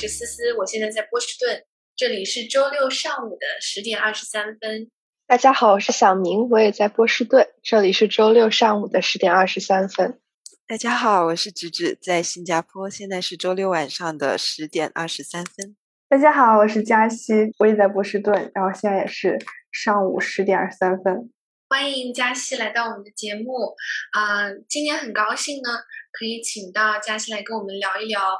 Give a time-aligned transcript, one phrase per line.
[0.00, 1.64] 是思思，我现在在波士顿，
[1.96, 4.88] 这里是周六上午的十点二十三分。
[5.26, 10.20] 大家好，我是小明，我也在波士顿，这里是周六上午的十点二十三分。
[10.68, 15.74] 大家好，我是芷芷，在新加坡，现在是周六晚上的十点二十三分。
[16.08, 19.36] 大家好，我是佳熙，我也在波士顿，然后现在也是
[19.72, 21.32] 上午十点二十三分。
[21.68, 23.74] 欢迎佳熙来到我们的节目
[24.12, 24.48] 啊！
[24.68, 25.70] 今天很高兴呢，
[26.12, 28.38] 可以请到佳熙来跟我们聊一聊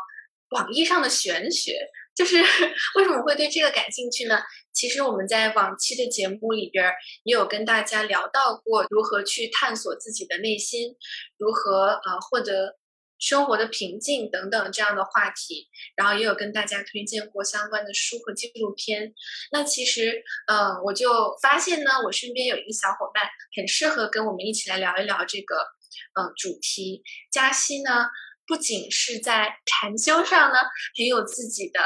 [0.50, 1.78] 网易上的玄学。
[2.14, 2.36] 就是
[2.96, 4.40] 为什么会对这个感兴趣呢？
[4.72, 10.96] 其实我们在往期的节目里边也有跟大家聊到过如何去探索自己的内心，
[11.38, 12.78] 如何呃获得。
[13.20, 15.66] 生活的平静等等这样的话题，
[15.96, 19.12] 然后也有跟大家推荐过相关的书和纪录片。
[19.50, 23.24] 那其实，嗯，我就发现呢，我身边有一个小伙伴
[23.56, 25.56] 很适合跟我们一起来聊一聊这个，
[26.14, 27.02] 嗯，主题。
[27.33, 28.06] 嘉熙呢，
[28.48, 30.58] 不仅是在禅修上呢
[30.96, 31.78] 很有自己的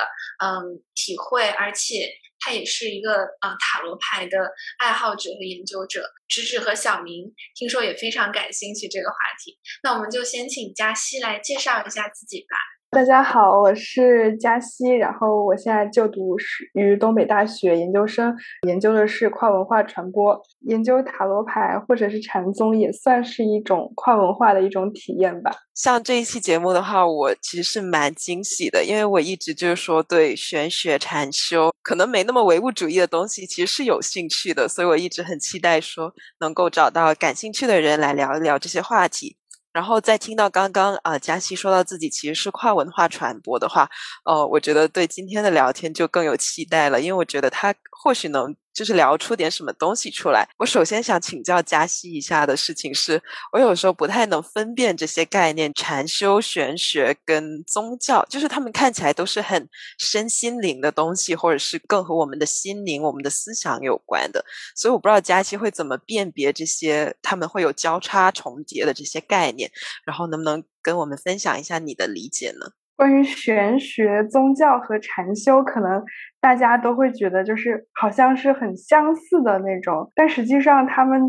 [0.43, 2.09] 嗯体会，而且。
[2.45, 4.37] 他也是一个啊塔罗牌的
[4.79, 12.57] 爱好者和研究者，直指和小明听说也非常感兴趣这个话题，那我们就先请嘉熙来介绍一下自己吧。
[12.95, 16.37] 大家好，我是佳熙，然后我现在就读
[16.75, 18.37] 于东北大学研究生，
[18.69, 25.51] 研究的是跨文化传播，研究塔罗牌或者是禅宗也算是一种跨文化的一种体验吧。
[25.75, 39.39] 像这一期节目的话，我其实是蛮惊喜的，因为我一直就是说对玄学、禅修可能没那么唯物主义的东西其实是有兴趣的，所以我一直很期待说能够找到感兴趣的人来聊一聊这些话题。
[39.73, 43.89] 然后再听到刚刚啊，佳琪说到自己其实是跨文化传播的话，
[44.25, 48.55] 呃，我觉得对今天的聊天就更有期待了，因为我觉得他或许能。
[48.73, 50.49] 就是聊出点什么东西出来。
[50.59, 53.23] 我首先想请教嘉熙一下的事情是，
[53.53, 59.69] 我有时候不太能分辨这些概念，禅修、玄学跟宗教，就是他们看起来都是很
[59.99, 64.45] 身心灵的东西，或者是更和我们的心灵、我们的思想有关的。
[64.75, 69.71] 所以我不知道嘉熙会怎么辨别这些，他们会有交叉重叠的这些概念，
[70.05, 72.67] 然后能不能跟我们分享一下你的理解呢？
[73.03, 76.01] 关于玄学、宗教和禅修，可能
[76.41, 81.21] 大家都会觉得就是好像是很相似的那种，但实际上他们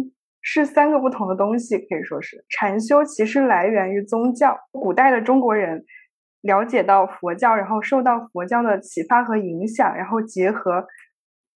[0.44, 4.56] 是三个不同的东西，可以说是禅修其实来源于宗教。
[4.72, 5.84] 古代的中国人
[6.42, 10.86] 了解到佛教，然后受到佛教的启发和影响，然后结合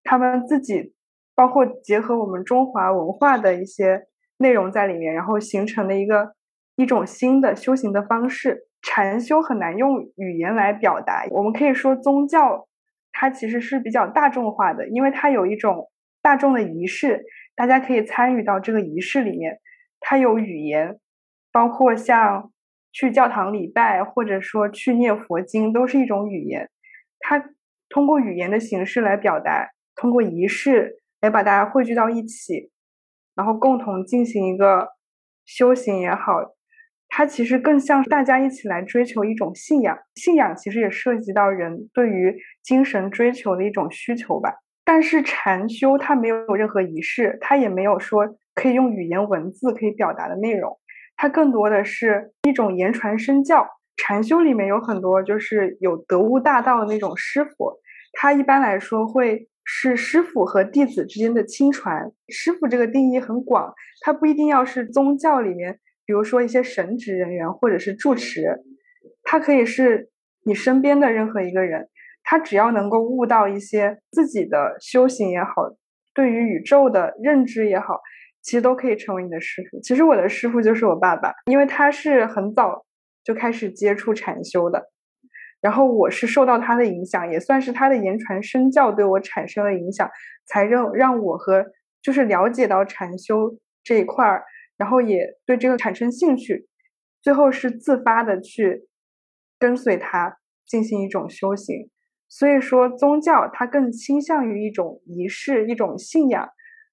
[0.04, 0.96] 他们自己，
[1.36, 4.08] 包括结合我们中华文化的一些
[4.40, 6.34] 内容在里面，然后形成了一个
[6.76, 8.64] 一种新的修行的方式。
[8.90, 12.70] 禅修很难用语言来表达，我们可以说宗教
[13.12, 19.60] 它其实是比较大众化的，因为它有一种大众的仪式，大家可以参与到这个仪式里面。
[20.00, 20.98] 它有语言，
[21.52, 22.50] 包括像
[22.94, 26.70] 去教堂礼拜，或者说去念佛经，都是一种语言。
[27.20, 27.44] 它
[27.90, 32.72] 通过语言的形式来表达，通过仪式来把大家汇聚到一起，
[33.36, 34.88] 然后共同进行一个
[35.46, 36.57] 修行也好。
[37.10, 44.54] 它其实更像大家一起来追求一种信仰，信仰其实也涉及到人对于精神追求的一种需求吧。
[44.86, 50.78] 但是禅修它没有任何仪式，它也没有说可以用语言文字可以表达的内容，
[51.16, 53.68] 它更多的是一种言传身教。
[53.96, 57.74] 禅修里面有很多就是有得悟大道的那种师傅，
[58.14, 62.12] 他一般来说会是师傅和弟子之间的亲传。
[62.30, 65.80] 师傅这个定义很广，他不一定要是宗教里面。
[66.08, 68.64] 比如说一些神职人员或者是住持，
[69.24, 70.10] 他可以是
[70.46, 71.90] 你身边的任何一个人，
[72.24, 75.52] 他只要能够悟到一些自己的修行也好，
[76.14, 78.00] 对于宇宙的认知也好，
[78.42, 79.82] 其实都可以成为你的师傅。
[79.82, 82.86] 其实我的师傅就是我爸爸，因为他是很早
[83.26, 84.90] 就开始接触禅修的，
[85.60, 90.10] 然后我是受到他的影响，也算是他的言传身教对我产生了影响，
[90.46, 91.66] 才让让我和
[92.02, 94.46] 就是了解到禅修这一块儿。
[94.78, 96.68] 然后也对这个产生兴趣，
[97.22, 98.88] 最后是自发的去
[99.58, 101.90] 跟随他进行一种修行。
[102.30, 106.50] 所以说，宗教它更倾向于一种仪式、一种信仰，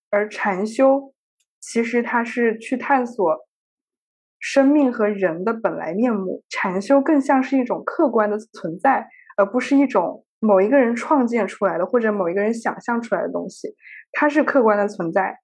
[0.09, 1.13] 而禅修
[1.61, 3.41] 其实它是去探索
[4.39, 6.45] 生命和人的本来面目。
[6.49, 13.75] 禅修更像是一种客观的存在，而不是一种某一个人创建出来的或者某一个人想象出来的东西。
[14.13, 15.37] 它是客观的存在，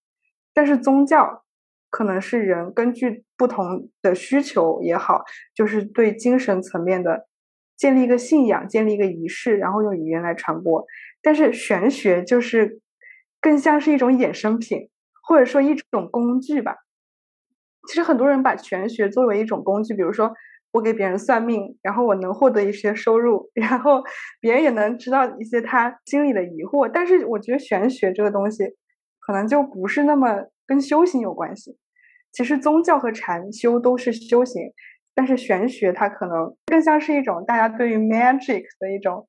[0.54, 1.44] 但是宗教。
[1.90, 7.26] 可能是人根据不同的需求也好，就是对精神层面的
[7.76, 10.84] 建立一个信仰，建立一个仪式，然后用语言来传播。
[11.22, 12.80] 但是玄学就是
[13.40, 14.88] 更像是一种衍生品，
[15.26, 16.76] 或者说一种工具吧。
[17.88, 20.32] 其实很多人把玄学作为一种工具，比如说
[20.72, 24.02] 我给别人算命，然后我能获得一些收入， 然后
[24.40, 26.88] 别人也能知道一些他心里的疑惑。
[26.92, 28.64] 但是我觉得玄学这个东西，
[29.18, 31.76] 可能就不是那么跟修行有关系。
[32.30, 34.62] 其实宗教和禅修都是修行，
[35.16, 39.28] 但是玄学它可能更像是一种大家对于 magic 的一种，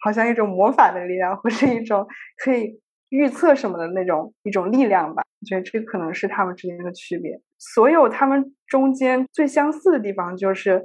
[0.00, 2.06] 好像一种魔法的力量，或是一种
[2.42, 2.80] 可以
[3.10, 5.22] 预测什么的那种一种力量吧。
[5.42, 7.38] 我觉得这可能是他们之间的区别。
[7.58, 10.82] 所有他们中间最相似的地方，就是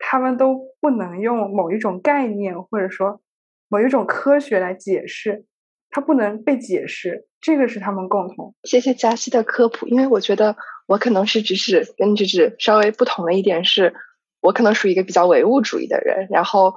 [0.00, 3.20] 他们都不能用某一种概念或者说
[3.68, 5.44] 某一种科学来解释，
[5.94, 8.56] 它不能被解释，这个是他们共同。
[8.64, 10.56] 谢谢佳西的科普，因为我觉得
[10.88, 13.94] 我可能是只是跟芝芝稍微不同的一点是，
[14.40, 16.74] 我可能属于一个比较唯物主义的人，然后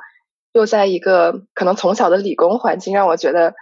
[0.54, 3.56] 又在一个可能从小的理工环境让我觉得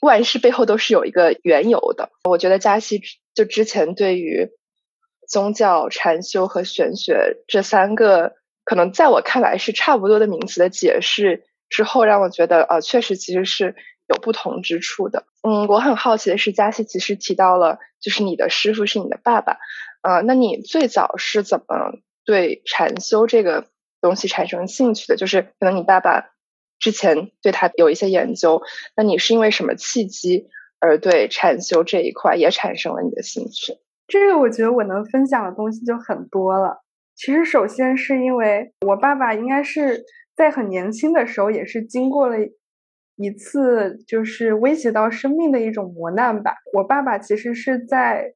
[0.00, 2.10] 万事背后都是有一个缘由的。
[2.22, 3.02] 我觉得佳西
[3.34, 4.50] 就之前对于。
[5.28, 8.32] 宗教、禅修和玄学这三个，
[8.64, 13.76] 可能在我看来是差不多的名词的解释之后，让我觉得，啊，确实其实是
[14.10, 15.24] 有不同之处的。
[15.42, 19.58] 嗯，我很好奇的是，嘉熙其实提到了，就是你的师傅是你的爸爸，
[20.02, 23.66] 呃，那你最早是怎么对禅修这个
[24.00, 25.16] 东西产生兴趣的？
[25.16, 26.30] 就是可能你爸爸
[26.80, 28.62] 之前对他有一些研究，
[28.96, 30.48] 那你是因为什么契机
[30.80, 33.78] 而对禅修这一块也产生了你的兴趣？
[34.08, 36.82] 这个我觉得我能分享的东西就很多了。
[37.14, 40.04] 其实，首先是因为我爸爸应该是
[40.34, 42.36] 在很年轻的时候，也是经过了
[43.20, 46.54] 一次就是威胁到生命的一种磨难吧。
[46.72, 48.34] 我爸爸其实是在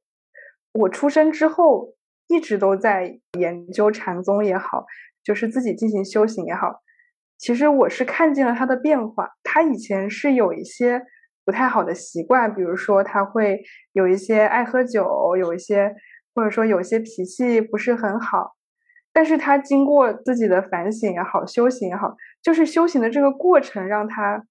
[0.72, 1.94] 我出生之后
[2.28, 4.84] 一直都在研究禅宗也好，
[5.22, 6.82] 就是自己进行修行也好。
[7.38, 9.30] 其实我是看见了他的变化。
[9.42, 11.02] 他以前是有一些。
[11.46, 13.60] 不太好的习惯，比如说他会
[13.92, 15.94] 有一些爱喝酒，有一些
[16.34, 18.56] 或者说有些脾气不是很好。
[19.12, 24.42] 但是他经过自己的反省也好，修行也好，就是修行的这个过程让他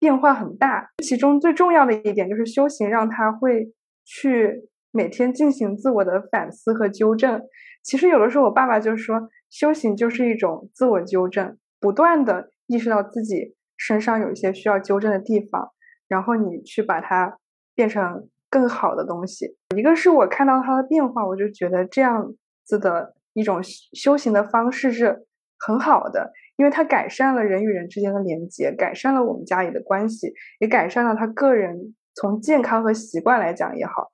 [0.00, 0.90] 变化很大。
[1.04, 3.72] 其中最重要的一点就是修行让他会
[4.04, 7.40] 去每天进行自我的反思和纠正。
[7.84, 15.70] 其实有的时候我爸爸就说，修行就是一种自我纠正，不断的意识到自己身上有一些需要纠正的地方。
[16.08, 17.38] 然后你去把它
[17.72, 19.56] 变成更好的东西。
[19.76, 25.24] 一个是我看到它的变化，我就觉得这样子的一种修行的方式是
[25.64, 34.10] 很好的，因为它改善了人与人之间的连接，改善了我们家里的关系，也改善了他个人从健康和习惯来讲也好。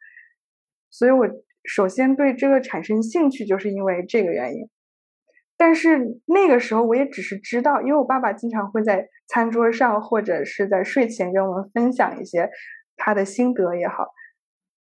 [0.88, 1.26] 所以我
[1.64, 4.60] 首先对这个产生兴趣，就是因为这个原因。
[5.56, 12.48] 但是那个时候我也只是知道，因为我爸爸经常会在餐桌上或者是在睡前跟我们分享一些
[12.96, 14.06] 他的心得也好。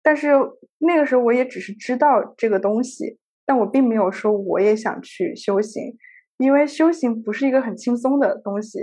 [0.02, 0.34] 但是
[0.76, 5.96] 那个时候我也只是知道这个东西，但我并没有说我也想去修行，
[6.38, 8.78] 因为修行不是一个很轻松的东西。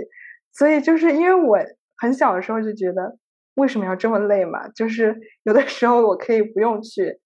[0.52, 1.58] 所以就是因为我
[1.96, 3.18] 很小的时候就觉得
[3.56, 4.68] 为什么要这么累嘛？
[4.68, 7.20] 就是有的时候我可以不用去。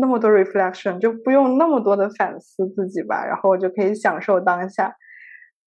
[0.00, 4.94] 那么多 reflection 就不用那么多的反思自己吧，然后我就可以享受当下，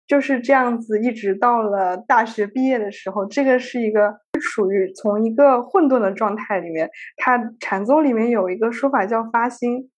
[0.06, 6.90] 就是这样子，一直到了大学毕业的时候，这个是一个处于从一个混沌的状态里面。
[7.16, 9.90] 它禅宗里面有一个说法叫发心，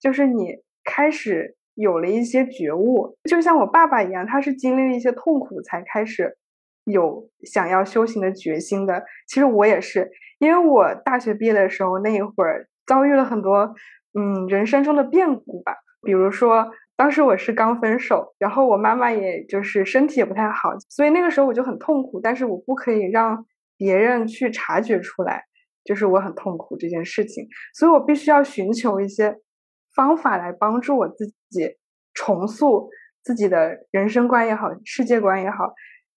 [0.00, 6.36] 就是你开始有了一些觉悟，就像我爸爸一样，他是经历了一些痛苦才开始
[6.84, 9.04] 有想要修行的决心的。
[9.26, 12.68] 其实我也是，因为我大学毕业的时候那一会儿。
[12.88, 13.74] 遭遇了很多，
[14.18, 15.76] 嗯，人生中的变故吧。
[16.00, 22.18] 比如说，当时我是刚分手，然后我妈妈也就是身体也不太好，所以那个时候我就很痛苦。
[22.18, 23.44] 但是我不可以让
[23.76, 25.44] 别人去察觉出来，
[25.84, 27.46] 就是我很痛苦这件事情。
[27.74, 29.36] 所以我必须要寻求一些
[29.94, 31.76] 方法来帮助我自己己
[32.14, 32.88] 重塑
[33.22, 35.72] 自己的人生观也好，世界观也好，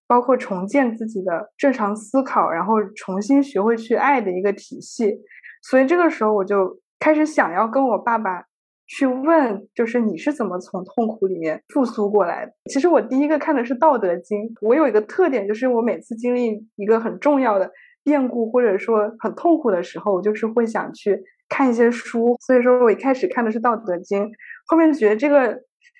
[0.07, 5.17] 包括重建自己的正常思考，然后重新学会去爱的一个体系。
[5.63, 8.43] 所以这个时候我就开始想要跟我爸爸
[8.87, 12.51] 去问，就是你是怎么从痛苦里面复苏过来的？
[12.71, 17.71] 其实我第一个看的是《道德经》，我有一个特点，就是我每次经历一个很重要的
[18.03, 21.17] 变故或者说很痛苦的时候，我就是会想去
[21.51, 22.35] 看一些书。
[22.39, 24.23] 所以说我一开始看的是《道德经》，
[24.67, 25.59] 后面觉得这个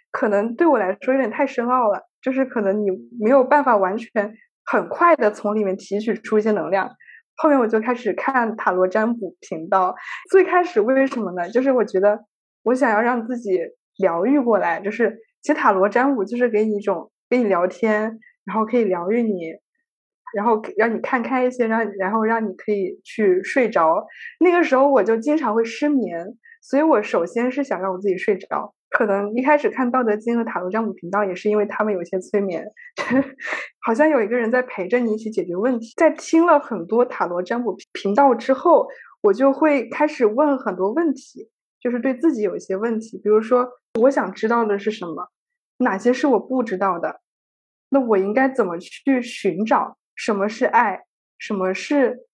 [0.09, 2.87] 可能对我来说有点太深奥了，就是可能你
[3.19, 4.33] 没有办法完全
[4.65, 6.89] 很快的从里面提取出一些能量。
[7.35, 9.95] 后面我就开始看塔罗占卜频道。
[10.31, 11.49] 最开始为什么呢？
[11.49, 12.19] 就是我觉得
[12.63, 13.59] 我想要让自己
[13.97, 19.53] 疗愈过来，就是其实塔罗占卜就是给你一种跟你聊天，然后可以疗愈你，
[20.33, 24.05] 然后让你看开一些，让然后让你可以去睡着。
[24.39, 26.25] 那个时候我就经常会失眠，
[26.61, 32.65] 所以我首先是想让我自己睡着，可能一开始看《道德经》和塔罗占卜频道，也是因为他们有些催眠，
[33.85, 35.93] 好像有一个人在陪着你一起解决问题。
[35.97, 38.87] 在听了很多塔罗占卜频道之后，
[39.21, 43.67] 我就会开始问很多问题，就是对自己有一些问题，比如说
[43.99, 45.29] 我想知道的是什么，
[45.79, 47.21] 哪些是我不知道的，
[47.89, 51.01] 那我应该怎么去寻找什么是爱，
[51.39, 52.27] 什么是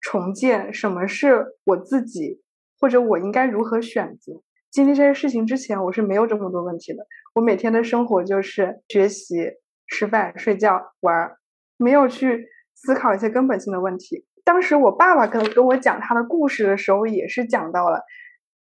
[0.00, 2.40] 重建，什么是我自己，
[2.80, 4.40] 或者我应该如何选择？
[4.70, 7.06] 经历这些事情之前，我是没有这么多问题的。
[7.34, 9.50] 我每天的生活就是学习、
[9.88, 11.36] 吃饭、睡觉、玩，
[11.76, 14.24] 没有去思考一些根本性的问题。
[14.42, 18.00] 当时我爸爸跟跟我讲他的故事的时候，也是讲到了。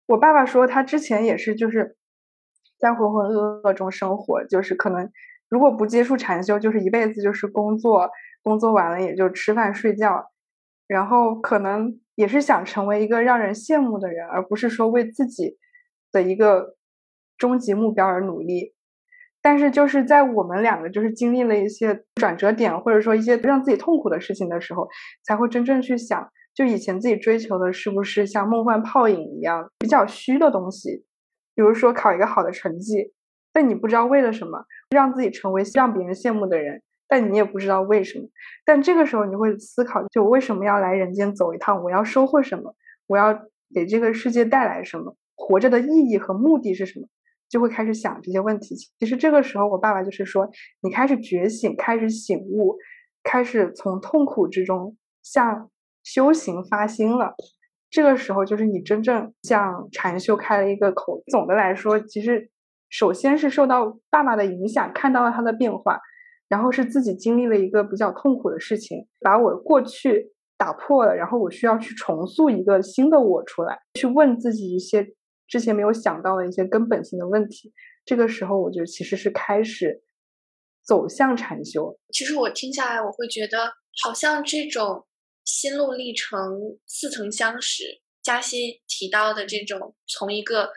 [0.07, 1.95] 我爸爸说他之前也是就是
[2.79, 5.11] 在浑浑噩噩中生活，就是可能
[5.49, 8.09] 如果不接触禅修，就是一辈子就是工作，
[8.43, 10.31] 工作完了也就吃饭睡觉，
[10.87, 15.57] 然后可能也是想成为一个让人羡慕的人，而不是说为自己。
[16.13, 16.75] 的一个
[17.37, 18.73] 终极目标而努力，
[19.41, 24.89] 但是就是在我们两个就是经历了一些转折点，或者说一些让自己痛苦的事情的时候，
[25.23, 31.05] 才会真正去想，就以前自己追求的是不是像梦幻泡影一样比较虚的东西，
[31.55, 33.13] 比如说考一个好的成绩，
[33.53, 38.25] 但你不知道为了什么让自己成为让别人羡慕的人，但你也不知道为什么，
[38.63, 41.83] 但这个时候你会思考，就为什么要来人间走一趟？
[41.83, 42.73] 我要收获什么？
[43.05, 43.37] 我要
[43.75, 45.17] 给这个世界带来什么？
[45.35, 47.07] 活着的意义和目的是什么？
[47.49, 48.77] 就会开始想这些问题。
[48.97, 50.49] 其实这个时候，我爸爸就是说，
[50.81, 52.77] 你开始觉醒，开始醒悟，
[53.23, 55.69] 开始从痛苦之中向
[56.05, 57.35] 修行发心了。
[57.89, 61.21] 这个时候，就是你真正向禅修开了一个口。
[61.29, 62.49] 总的来说，其实
[62.89, 65.99] 首先是受到爸爸的影响，看到了他的变化，
[66.51, 75.15] 然后是自己经历了一个比较痛苦的事情，把我过去打破了，然后我需要去重塑一个新的我出来，去问自己一些。
[75.47, 77.73] 之前没有想到的一些根本性的问题，
[78.05, 80.01] 这个时候我就其实是开始
[80.83, 81.97] 走向禅修。
[82.13, 83.71] 其实我听下来，我会觉得
[84.03, 85.05] 好像这种
[85.45, 87.83] 心路历程似曾相识。
[88.21, 90.69] 加西提到的这种从一个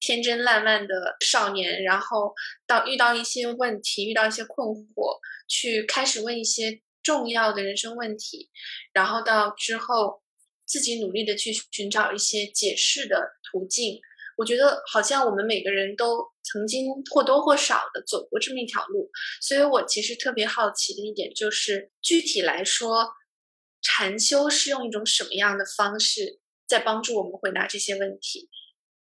[0.00, 2.34] 天真烂漫的少年，然后
[2.66, 8.50] 到遇到一些问题，遇到一些困惑，去开始问一些重要的人生问题，
[8.92, 10.22] 然后到之后
[10.66, 14.00] 自己努力的去寻找一些解释的途径。
[14.36, 23.10] 我觉得好像我们每个人都曾经或多或少的走过这么一条路，所以我其实特别好奇的一点就是，具体来说，
[23.82, 26.38] 禅修是用一种什么样的方式
[26.68, 28.48] 在帮助我们回答这些问题？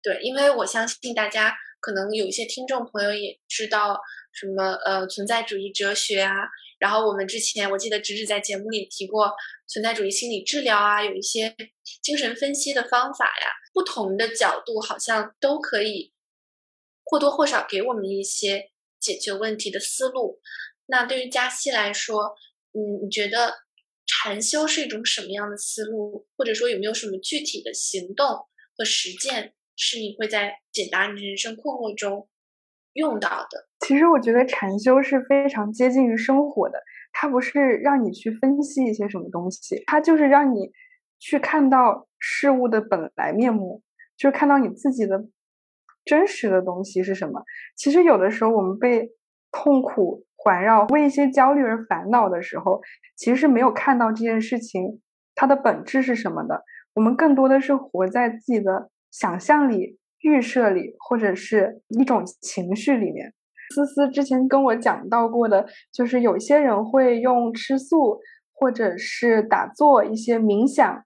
[0.05, 3.99] 对，因为我相信大家可能有一些听众朋友也知道
[4.31, 6.31] 什么呃存在主义哲学啊，
[6.77, 9.33] 然后我们之前我记得直直在节目里提过
[9.67, 11.55] 存在主义心理治疗啊，有一些
[12.03, 13.49] 精神分析的方法呀。
[13.73, 16.13] 不同的角度好像都可以
[17.03, 18.71] 或多或少给我们一些
[19.01, 20.39] 解决问题的思路。
[20.85, 22.35] 那对于加西来说，
[22.73, 23.53] 嗯，你觉得
[24.05, 26.25] 禅修是一种什么样的思路？
[26.37, 28.47] 或者说有没有什么具体的行动
[28.77, 32.27] 和实践是你会在解答你人生困惑中
[32.93, 33.67] 用到的？
[33.85, 36.79] 其实我觉得禅修是非常接近于生活的，
[37.13, 40.71] 它不是让你去分析一些什么东西，它就是让你
[41.19, 42.07] 去看到。
[42.27, 43.83] 事物的本来面目，
[44.17, 45.27] 就是看到你自己的
[46.03, 47.43] 真实的东西是什么。
[47.75, 49.11] 其实有的时候我们被
[49.51, 52.81] 痛苦环绕，为一些焦虑而烦恼的时候，
[53.15, 55.03] 其实是没有看到这件事情
[55.35, 56.63] 它的本质是什么的。
[56.95, 63.33] 我们更多的是活在自己的想象里、预设里，或者是一种情绪里面。
[63.73, 68.19] 思思之前跟我讲到过的，就是有些人会用吃素，
[68.53, 71.03] 或者是打坐、一些冥想。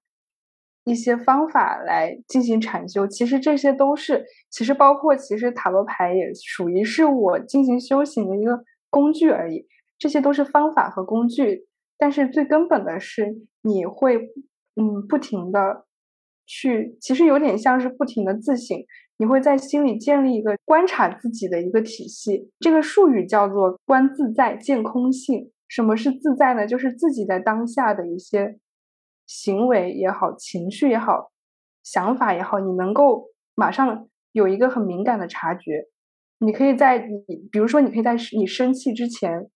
[0.85, 9.67] 一些方法来进行禅修，其实这些都是，其实包括其实塔罗牌也属于是我进行修行的一个工具而已。
[9.99, 14.15] 这些都是方法和工具，但是最根本的是你会
[14.75, 15.85] 嗯不停的
[16.49, 18.75] 去，其实有点像是不停的自省，
[19.17, 22.49] 你会在心里建立一个观察自己的一个体系。
[22.59, 25.51] 这个术语叫做观自在见空性。
[25.67, 26.65] 什么是自在呢？
[26.65, 28.59] 就是自己在当下的一些。
[29.27, 31.31] 行为也好，情绪也好，
[31.83, 35.85] 想法也好，你能够马上有一个很敏感的察觉。
[36.39, 39.51] 你可以在你，比如说，你可以在你生气之前，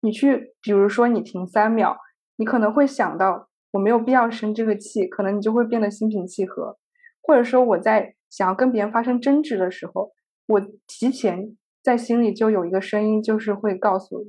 [0.00, 1.96] 你去，比如说你停三秒，
[2.34, 6.78] 你可能会想到我没有必要生这个气，可能你就会变得心平气和。
[7.20, 10.12] 或者说我在想要跟别人发生争执的时候，
[10.46, 14.24] 我提前在心里就有一个声音，就是会告诉。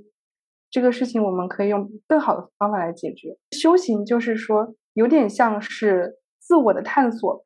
[0.70, 3.38] 这个事情我们可以用更好的方法来解决。
[3.52, 7.46] 修行就是说，有点像是自我的探索。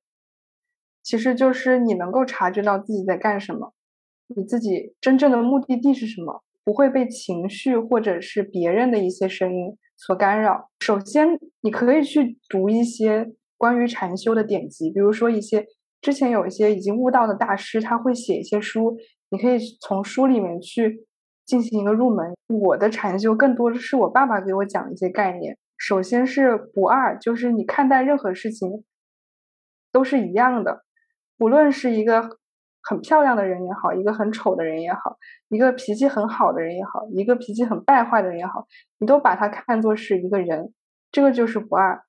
[1.03, 3.73] 其实就是你能够察觉到自己在干什么，
[4.27, 10.69] 你自己真正的目的地是什么，不会被情绪或者是别人的一些声音所干扰。
[10.79, 15.65] 首先，你可以去读一些关于禅修的典籍，比如说一些
[16.01, 18.97] 之前有一些已经悟道的大师，他会写一些书，
[19.29, 21.05] 你可以从书里面去
[21.45, 22.33] 进行一个入门。
[22.47, 25.57] 我的禅修更多的是我爸爸给我讲一些概念。
[25.77, 28.83] 首先是不二，就是你看待任何事情
[29.91, 30.83] 都是一样的。
[31.39, 32.37] 无论是一个
[32.83, 35.17] 很漂亮的人也好，一个很丑的人也好，
[35.49, 38.67] 一个脾气很好的人也好，一个脾气很败坏的人也好，
[38.99, 40.73] 你都把他看作是一个人，
[41.11, 42.01] 这个就是不二。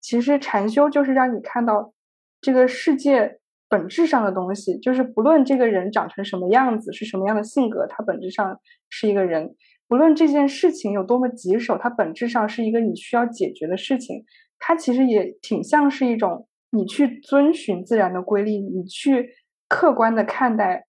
[0.00, 1.92] 其实禅修就是让你看到
[2.40, 3.38] 这个世界
[3.68, 9.46] 本质上的东西，就是不论这个人长成什么样子，是什么样的性格，他本质上是一个人；
[9.86, 14.24] 不论这件事情有多么棘手，它本质上是一个你需要解决的事情。
[14.58, 16.46] 它其实也挺像是一种。
[16.72, 19.28] 你去遵循自然的规律，你去
[19.70, 20.88] 客观的看待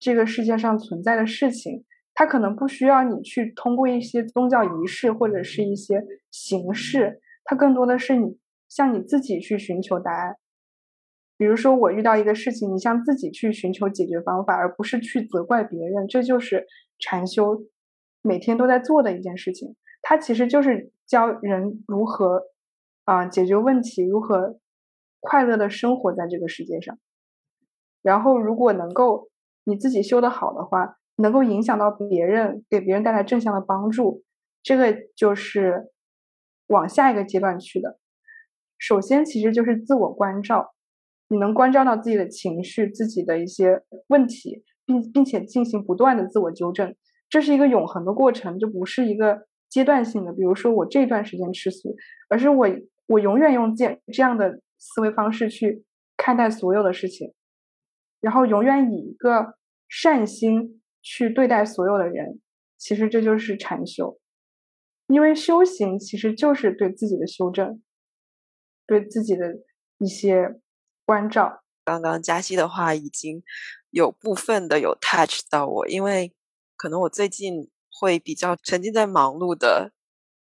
[0.00, 1.84] 这个世界上存在的事情，
[2.14, 10.36] 它可能不需要你去通过一些宗教仪式或者是一些形式，它更多的是你向你自己去寻求答案。
[11.36, 16.66] 比如说，我遇到一个事情，你向自己去寻求解决方法，而不是去责怪别人，这就是
[16.98, 17.62] 禅修
[18.22, 19.76] 每天都在做的一件事情。
[20.00, 22.44] 它其实就是教人如何
[23.04, 24.58] 啊解决问题，如何。
[25.20, 26.96] 快乐的生活在这个世界上，
[28.08, 29.28] 然后如果能够
[29.64, 34.22] 你自己修得好的话，能够影响到别人，给别人带来正向的帮助，
[34.62, 35.90] 这个就是
[36.68, 37.98] 往下一个阶段去的。
[38.78, 40.72] 首先，其实就是自我关照，
[41.28, 46.94] 你能关照到自己的情绪、自己的一些问题，并并且进行不断的自我纠正，
[47.28, 50.32] 这是一个永恒的过程，就不是一个阶段性的。
[50.32, 51.94] 比如说我这段时间吃素，
[52.28, 52.68] 而是我
[53.06, 54.60] 我永远用这这样的。
[54.80, 55.82] 思维方式去
[56.16, 57.32] 看待所有的事情，
[58.20, 59.54] 然后永远以一个
[59.88, 62.40] 善心去对待所有的人，
[62.76, 64.18] 其实这就是禅修。
[65.06, 67.82] 因为修行其实就是对自己的修正，
[68.86, 69.54] 对自己的
[69.98, 70.60] 一些
[71.04, 71.62] 关照。
[71.84, 73.42] 刚刚嘉熙的话已经
[73.90, 76.34] 有部分的有 touch 到我，因为
[76.76, 79.92] 可能我最近会比较沉浸在忙碌的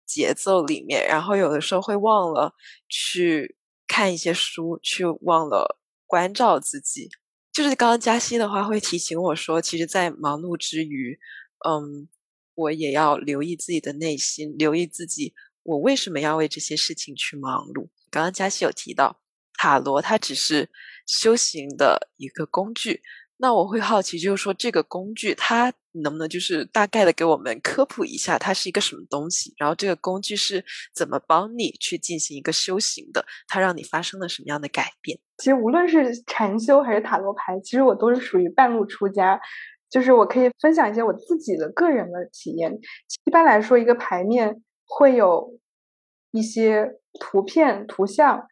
[0.07, 2.55] 节奏里面，然后有的时候会忘了
[2.89, 3.57] 去。
[3.89, 7.11] 看一些书，去忘了关照自己。
[7.53, 11.19] 就是刚刚加西的话会提醒我说，其实，在忙碌之余，
[11.69, 12.09] 嗯，
[12.55, 17.89] 我也要留意自己的内心，留意自己，我为什么要为这些事情去忙碌。
[18.11, 19.21] 刚刚加西有提到，
[19.55, 20.71] 塔罗它只是
[21.07, 23.03] 修行的一个工具。
[23.37, 29.55] 那我会好奇，就是说这个工具它你能不能就是大概的给我们科普一下，它是一个什么东西？
[29.59, 33.25] 然后这个工具是怎么帮你去进行一个修行的？
[33.47, 35.19] 它让你发生了什么样的改变？
[35.39, 39.41] 其实无论是禅修还是塔罗牌，其实我都是属于半路出家，
[39.91, 42.79] 就是我可以分享一些我自己的个人的体验。
[43.25, 45.59] 一般来说，一个牌面会有
[46.31, 48.47] 一些图片、图像，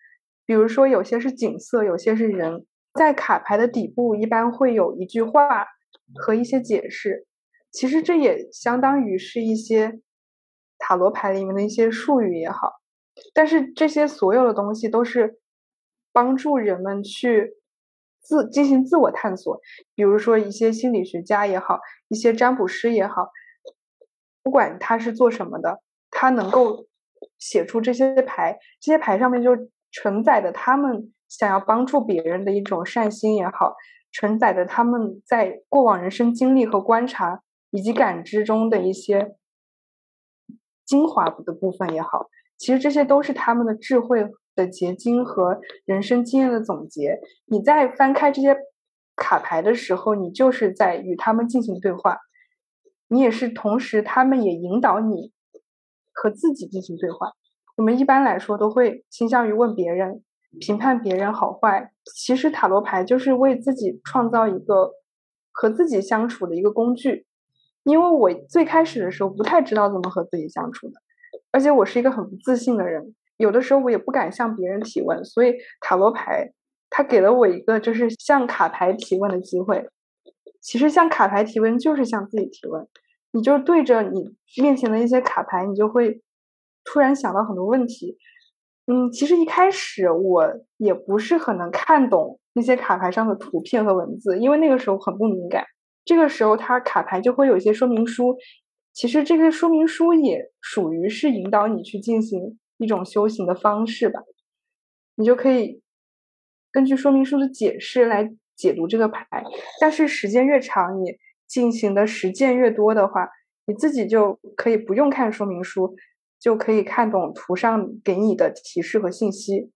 [0.45, 2.67] 比如说有些是景色，有些是人。
[2.95, 5.65] 在卡牌的底部一般会有一句话
[6.17, 7.25] 和一些解释，
[7.71, 10.01] 其实这也相当于是一些
[10.79, 12.81] 塔罗牌里面的一些术语也好，
[13.33, 15.39] 但是这些所有的东西都是
[16.13, 17.55] 帮助人们去
[18.21, 19.61] 自进行自我探索，
[19.95, 23.31] 比如说一些心理学家也好，一些占卜师也好，
[24.43, 25.81] 不管他是做什么的，
[26.11, 26.87] 他能够
[27.39, 29.57] 写出这些牌，这些牌上面就
[29.91, 31.13] 承载着他们。
[31.31, 33.77] 想要帮助别人的一种善心也好，
[34.11, 39.37] 承载着他们在过往人生经历和观察以及感知中的一些
[40.85, 42.29] 精华的部分也好，
[42.59, 47.21] 其实这些都是他们的智慧的结晶和人生经验的总结。
[47.47, 48.57] 你在翻开这些
[49.17, 52.19] 卡牌的时候，你就是在与他们进行对话，
[53.09, 55.33] 你也是同时，他们也引导你
[56.13, 57.33] 和自己进行对话。
[57.77, 60.23] 我们一般来说都会倾向于问别人。
[60.59, 64.91] 评判别人好坏，其实塔罗牌就是为自己创造一个
[65.53, 67.25] 和自己相处的一个工具。
[67.91, 70.95] 因为我最开始的时候不太知道怎么和自己相处的，
[71.51, 76.53] 而且我是一个很不自信的人，有的时候我也不敢向别人提问，所以塔罗牌
[76.89, 79.89] 它给了我一个就是向卡牌提问的机会。
[80.61, 82.87] 其实向卡牌提问就是向自己提问，
[83.33, 86.21] 你就对着你面前的一些卡牌，你就会
[86.85, 88.17] 突然想到很多问题。
[88.87, 95.65] 嗯，其实一开始我也不是很能看懂那些卡牌上的图片和文字，因为那个时候很不敏感。
[96.05, 98.37] 这个时候，它卡牌就会有一些说明书。
[98.93, 104.21] 其实这个说明书也属于是引导你去进行一种修行的方式吧。
[105.15, 105.81] 你就可以
[106.73, 109.27] 根据说明书的解释来解读这个牌。
[109.81, 113.29] 但是时间越长，你进行的实践越多的话，
[113.67, 115.95] 你自己就可以不用看说明书，
[116.41, 119.71] 就可以看懂图上给你的提示和信息，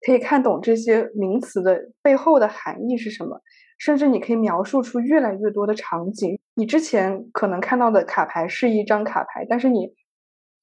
[0.00, 3.40] 可以看懂这些名词的背后的含义是什么。
[3.78, 6.38] 甚至你可以描述出越来越多的场景。
[6.54, 9.94] 你之前可能看到的卡牌是一张卡牌，但是你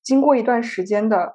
[0.02, 1.34] 经过一段时间的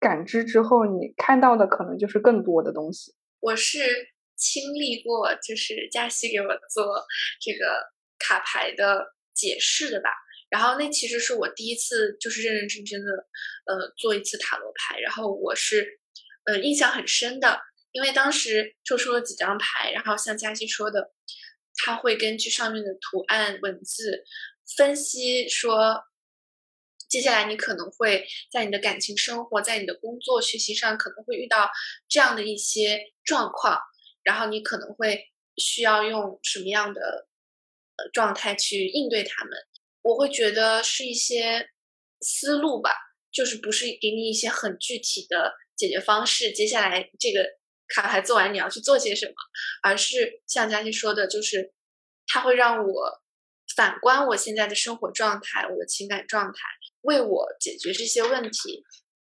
[0.00, 3.14] 感知之后，你看到的可能就是更多的东西。
[3.40, 3.78] 我是
[4.36, 7.04] 经历过，就是嘉熙给我做
[7.40, 7.76] 这个
[8.18, 10.10] 卡牌的解释的吧。
[10.48, 13.10] 然后那其实是我第一次就是认认真真的
[13.66, 15.98] 呃做一次塔罗牌，然后我是
[16.44, 17.60] 呃印象很深的。
[17.92, 21.12] 因为当时抽出了几张牌，然后像佳琪说的，
[21.76, 24.24] 他会根据上面的图案、文字
[24.76, 26.02] 分析说，
[27.06, 31.70] 接下来你可能会在你的感情生活、在你的工作、学习上可能会遇到
[32.08, 33.78] 这样的一些状况，
[34.22, 35.26] 然后你可能会
[35.58, 37.28] 需要用什么样的
[37.96, 39.52] 呃状态去应对他们。
[40.00, 41.68] 我会觉得是一些
[42.22, 42.90] 思路吧，
[43.30, 46.50] 就是不是给你一些很具体的解决方式。
[46.52, 47.60] 接下来这个。
[47.92, 49.34] 卡牌做完你要去做些什么，
[49.82, 51.72] 而是像佳琪说的，就是
[52.26, 53.22] 它会让我
[53.76, 56.58] 反观我现在的生活状态、我的情感状态，
[57.02, 58.84] 为我解决这些问题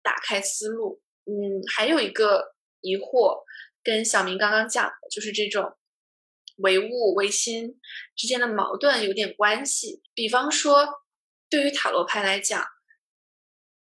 [0.02, 1.02] 打开思路。
[1.26, 3.44] 嗯，还有一个疑惑，
[3.84, 5.76] 跟小明刚刚讲的，就是这种
[6.58, 7.80] 唯物唯心
[8.16, 10.02] 之间的矛盾有点关系。
[10.14, 10.88] 比方说，
[11.50, 12.66] 对于塔罗牌来讲，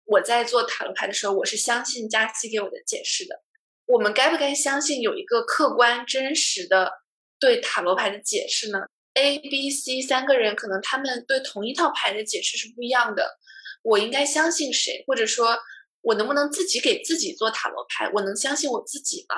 [0.04, 3.42] 我在做塔罗牌的时候，我是相信佳琪给我的解释的。
[3.88, 6.92] 我们该不该相信有一个客观真实的
[7.40, 8.81] 对塔罗牌的解释呢
[9.14, 13.38] ？A、B、C 三个人可能他们对同一套牌的解释是不一样的，
[13.83, 15.03] 我应该相信谁？
[15.07, 15.57] 或者说，
[16.03, 18.11] 我能不能自己给自己做塔罗牌？
[18.12, 19.37] 我能相信我自己吗？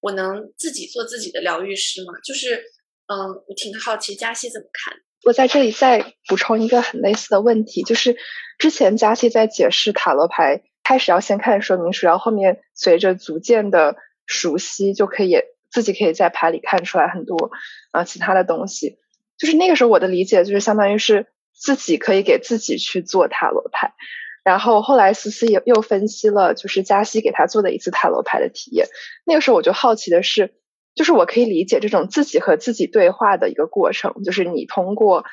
[0.00, 2.12] 我能自己做自己的疗愈师吗？
[2.22, 2.62] 就是，
[3.08, 4.96] 嗯，我挺好奇佳西怎么看。
[5.24, 8.16] 我在这里再补充一个很类似的问题，就是
[8.56, 10.62] 之前佳西在解释塔罗牌。
[10.90, 13.94] 开始要先看说明书，然后后面随着逐渐的
[14.26, 15.36] 熟悉，就可以
[15.70, 17.52] 自己可以在牌里看出来很多
[17.92, 18.98] 啊其他的东西。
[19.38, 23.94] 就是那个时候我的理解就是相当于是自己可以给自己去做塔罗牌。
[24.42, 28.88] 然后后来思思也又分析了，就是加西给他做的一次塔罗牌的体验。
[29.24, 30.54] 那个时候我就好奇的是，
[30.96, 35.24] 就是我可以理解这种自己和自己对话的一个过程，就是你通过。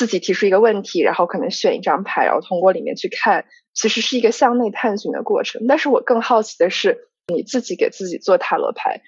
[0.00, 5.66] 自己提出一个问题，然后可能选一张牌，然后通过里面去看，其实是一个向内探寻的过程。
[5.68, 9.02] 但是我更好奇的是，你自己给自己做塔罗牌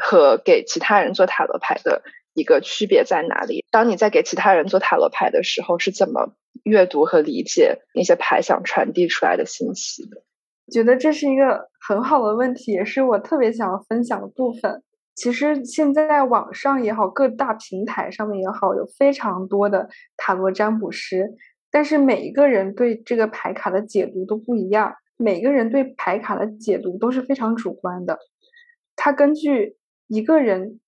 [0.00, 2.04] 和给其他人做塔罗牌的
[2.34, 3.64] 一个区别在哪里？
[3.72, 10.22] 当你在给其他人做塔罗牌的时候，是怎么阅读和理解那些牌想传递出来的信息的？
[10.72, 14.84] 觉得这是一个很好的问题，也是我特别想要分享的部分。
[15.14, 21.34] 其实现在网上也好，各大平台上面也好，有非常多的塔罗占卜师，
[21.70, 28.18] 但是每一个人对这个牌卡的解读都不一样，每个人对牌卡的解读都是非常主观的。
[28.96, 30.80] 他根据一个人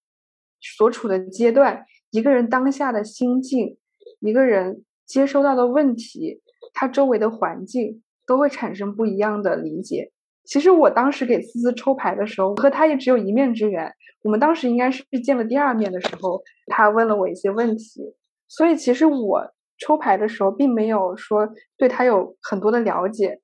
[0.58, 3.76] 所处的阶段、一个人当下的心境、
[4.20, 6.40] 一个人接收到的问题、
[6.72, 10.12] 他周围的环境，都会产生不一样的理解。
[10.44, 13.92] 其实我当时给思思抽牌的时候，和他也只有一面之缘。
[14.22, 18.14] 我们当时应该是见了第二面的时候，他问了我一些问题，
[18.48, 23.38] 所以其实我抽牌的时候并没有说对他有很多的了解，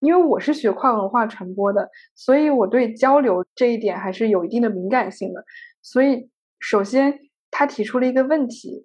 [0.00, 5.44] 因为我是学跨文化传播的，所以我对交流这一点还是有一定的敏感性的。
[5.82, 7.18] 所以首先
[7.50, 8.84] 他提出了一个问题，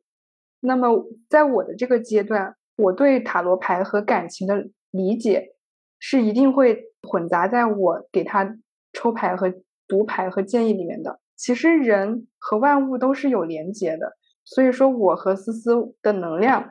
[0.62, 5.55] 那么在我的这个阶段，我对塔罗牌和感情的理解。
[6.01, 8.57] 是一定会混杂在我给他
[8.91, 9.53] 抽牌和
[9.87, 11.21] 读牌和建议里面的。
[11.37, 16.69] 其实人和万物都是有连接的，所以说我和思思的能量，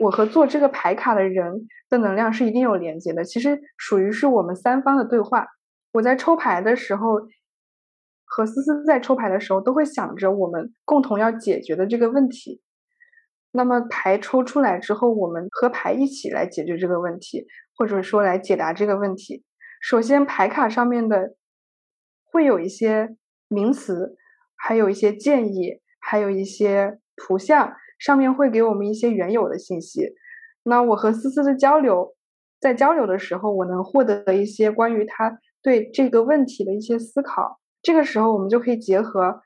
[0.00, 3.24] 我和做这个牌卡的人的能量是一定有连接的。
[3.24, 5.46] 其实属于是我们三方的对话。
[5.92, 7.20] 我在抽牌的时候，
[8.24, 12.60] 和思思在抽牌的时候，都会想着我们共同要解决的这个问题。
[13.52, 17.46] 那么牌抽出来之后，我们和牌一起来解决这个问题。
[17.80, 19.44] 或者说来解答这个问题，
[19.80, 21.36] 首先牌卡上面的
[22.24, 24.16] 会有一些名词，
[24.56, 30.12] 还有一些建议，还有一些图像，上面会给我们一些原有的信息。
[30.64, 32.16] 那我和思思的交流，
[32.58, 37.60] 在交流的时候，我能获得一些关于他对这个问题的一些思考。
[37.80, 39.40] 这个时候，我们就可以结合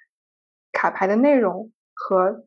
[0.72, 2.46] 卡牌的内容和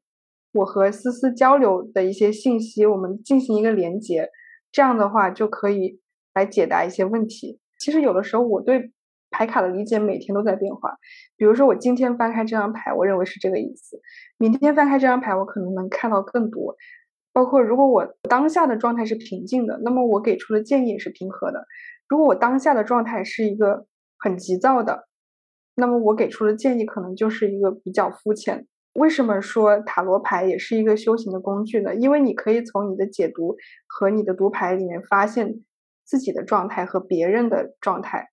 [0.55, 4.29] 我和思思交流的一些信息，我们进行一个连接。
[4.71, 5.99] 这样的话就可以
[6.33, 7.59] 来解答一些问题。
[7.77, 8.91] 其实有的时候我对
[9.31, 10.97] 牌卡的理解每天都在变化。
[11.35, 13.97] 比如说，我今天翻开这张牌，我认为是这个意思；
[14.37, 16.75] 明天翻开这张牌，我可能能看到更多。
[17.33, 21.59] 包括如果我当下的状态是平静的，那么我给出的建议也是平和的；
[22.07, 23.85] 如果我当下的状态是一个
[24.17, 25.09] 很急躁的，
[25.75, 28.65] 那么我给出的建议可能就是一个比较肤浅。
[28.95, 31.93] 为什么说塔罗牌也是一个修行的工具呢？
[31.93, 33.55] 因为你可以从你的解读
[33.87, 35.63] 和你的读牌里面发现
[36.05, 38.29] 自己的状态和别人的状态，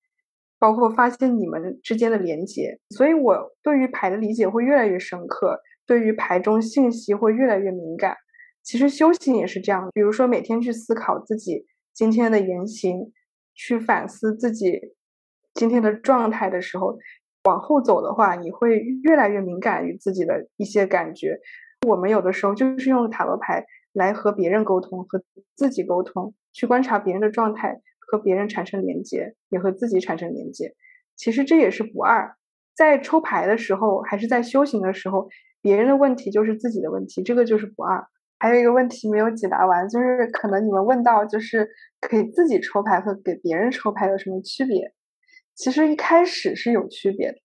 [0.61, 2.79] 包括发现你们之间的连接。
[2.90, 8.16] 所以我对于牌的理解会越来越深刻，对于牌中信息会越来越敏感。
[8.62, 13.12] 其实修行也是这样，比如说每天去思考自己今天的言行，
[13.55, 14.94] 去反思自己
[15.55, 16.96] 今天的状态的时候，
[17.45, 21.39] 往后走的话，你会越来越敏感于自己的一些感觉。
[21.87, 25.23] 我们有的时候就是用塔罗牌来和别人沟通，和
[25.57, 30.75] 自己沟通，去观察别人的状态，和别人产生连接，也和自己产生连接。
[31.17, 32.37] 其实这也是不二，
[32.77, 35.29] 在抽牌的时候，还是在修行的时候，
[35.61, 38.07] 别人的问题就是自己的问题，这个就是不二。
[38.39, 41.69] 还有一个问题没有解答完，就是可能你们问到，就是
[42.01, 44.93] 可以自己抽牌和给别人抽牌有什么区别？
[45.55, 47.38] 其实一开始是有区别的。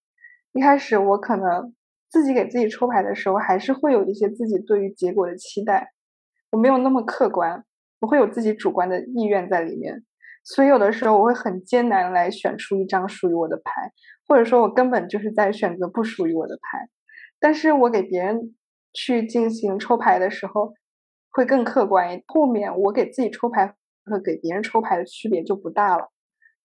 [0.53, 1.73] 一开始我可能
[2.09, 5.91] 自己给自己抽牌的时候，还是会有一些自己对于结果的期待，
[6.51, 7.63] 我没有那么客观，
[7.99, 10.03] 我会有自己主观的意愿在里面，
[10.43, 13.91] 所以有的时候我会很艰难来选出一张属于我的牌，
[14.27, 16.87] 或者说我根本就是在选择不属于我的牌。
[17.39, 18.55] 但是我给别人
[18.93, 20.73] 去进行抽牌的时候，
[21.29, 22.23] 会更客观一点。
[22.27, 26.09] 后面我给自己抽牌和给别人抽牌的区别就不大了，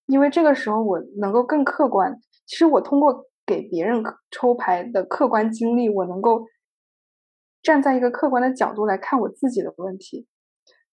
[0.05, 2.19] 因为这个时候我能够更客观。
[2.45, 6.45] 其实我通过给别人抽牌的客观经历，我能够
[7.61, 10.27] 站在一个客观的角度来看我自己的问题。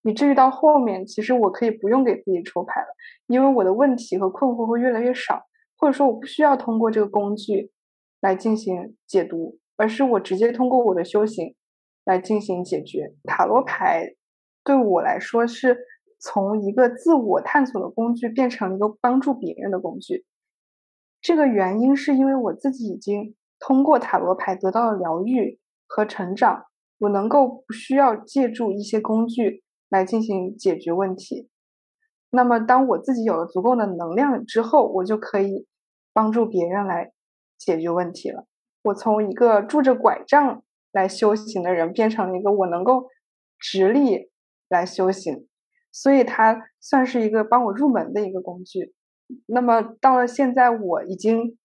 [0.03, 2.87] 以至于到后面，其实我可以不用给自己抽牌了，
[3.27, 5.43] 因为我的问题和困惑会越来越少，
[5.77, 7.71] 或者说我不需要通过这个工具
[8.21, 11.55] 来进行解读，而是我直接通过我的修行。
[12.07, 13.15] 来进行解决。
[13.25, 14.15] 塔罗牌
[14.65, 15.77] 对我来说是
[16.21, 20.25] 从一个自我探索的工具变成一个帮助别人的工具。
[21.21, 26.67] 这个原因是因为我自己已经通过塔罗牌得到了疗愈和成长，
[26.99, 31.49] 我能够不需要借助一些工具来进行解决问题。
[32.31, 35.67] 那么，当我自己有了足够的能量之后，我就可以
[36.13, 37.13] 帮助别人来
[37.59, 38.47] 解决问题了。
[38.83, 40.63] 我从一个拄着拐杖。
[40.93, 43.07] 来修行的人变成了一个我能够
[43.61, 44.29] 直立
[44.69, 45.47] 来修行，
[45.93, 48.95] 所以它算是一个帮我入门的一个工具。
[49.47, 51.57] 那么到了现在我已经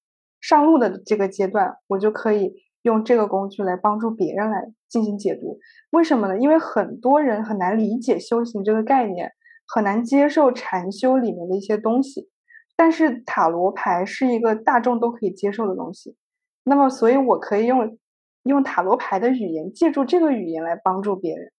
[0.41, 5.59] 上路的这个阶段，我就可以用这个工具来帮助别人来进行解读。
[5.91, 6.39] 为什么呢？
[6.39, 9.31] 因为很多人很难理解修行这个概念，
[9.67, 12.29] 很难接受禅修里面的一些东西。
[12.75, 16.15] 但是塔罗牌是一个大众都可以接受的东西，
[16.63, 17.97] 那么所以我可以用。
[18.45, 21.51] 用塔罗牌的语言，借助这个语言来帮助别人。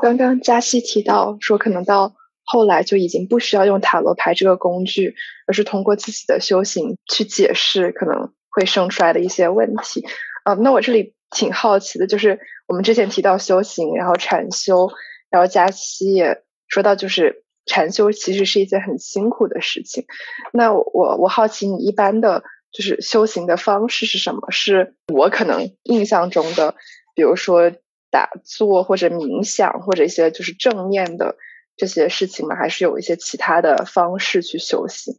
[0.00, 5.14] 刚刚嘉熙提到说，可能到后来就已经不需要用塔罗牌这个工具，
[5.46, 10.04] 而是通过自己的修行去解释可能会生出来的一些问题。
[10.44, 14.90] 啊，那我这里挺好奇的，就是我们之前提到修行，然后禅修，
[15.30, 20.04] 然后嘉熙也说到，就是禅修其实是一件很辛苦的事情。
[20.52, 22.44] 那我我好奇，你一般的。
[22.72, 24.50] 就是修行的方式是什么？
[24.50, 26.74] 是我可能印象中的，
[27.14, 27.70] 比如说
[28.12, 31.36] 打坐或者冥想，或者一些就是正面的
[31.76, 32.54] 这些事情吗？
[32.54, 35.14] 还是有一些其他的方式去修行？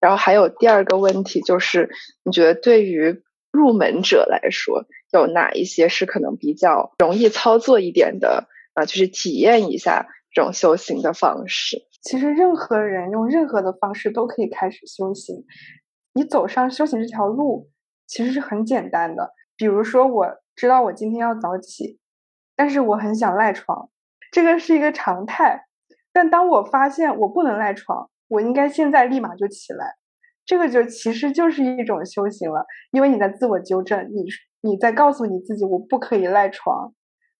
[0.00, 1.90] 然后还有第二个问题就是，
[2.22, 8.84] 你觉得对于入门者来说，有哪一些是可能比较容易操作一点的啊？
[8.84, 11.88] 就是体验一下这种修行的方式。
[12.00, 15.44] 其实任何人用任何的方式都可以开始修行。
[16.14, 17.70] 你走上修行这条路
[18.06, 19.32] 其实是很简单的。
[19.56, 21.98] 比如说，我知道我今天要早起，
[22.58, 23.88] 但是我很想赖床，
[24.32, 25.66] 这个是一个常态。
[26.12, 29.94] 但当我发现我不能赖床，我应该现在立马就起来，
[30.44, 34.24] 这个就其实就是一种修行了，因为你在自我纠正，你
[34.60, 36.92] 你在告诉你自己我不可以赖床，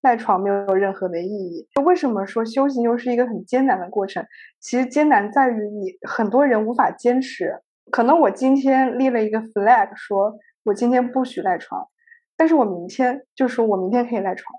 [0.02, 1.66] 赖床没有任何的意义。
[1.84, 4.24] 为什么说修行又是一个很艰难的过程？
[4.60, 7.60] 其实艰难在于你很多人无法坚持。
[7.90, 11.88] 可能我今天立了一个 flag，说我今天不许赖床，
[12.36, 14.54] 但是我明天就说我明天可以赖床，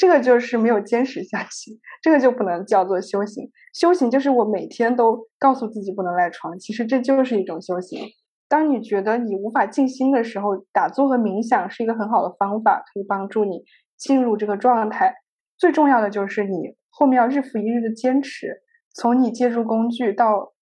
[0.00, 3.50] 这个就是没有坚持下去，这个就不能叫做修行。
[3.74, 8.00] 修行就是我每天都告诉自己不能赖床，其实这就是一种修行。
[8.48, 13.62] 当你觉得你无法静心的时候，打坐和冥想是一个很好的方法，可以帮助你
[13.98, 15.16] 进入这个状态。
[15.58, 18.62] 最重要的就是你后面要日复一日的坚持，
[18.94, 20.54] 从你借助工具到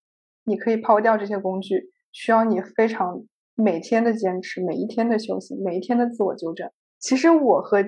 [0.43, 1.93] 你可以抛掉这些工具。
[2.11, 3.23] 需要你非常
[3.55, 6.69] 每天的坚持，每一天的修行，每一天的自我纠正。
[6.99, 7.81] 其实我和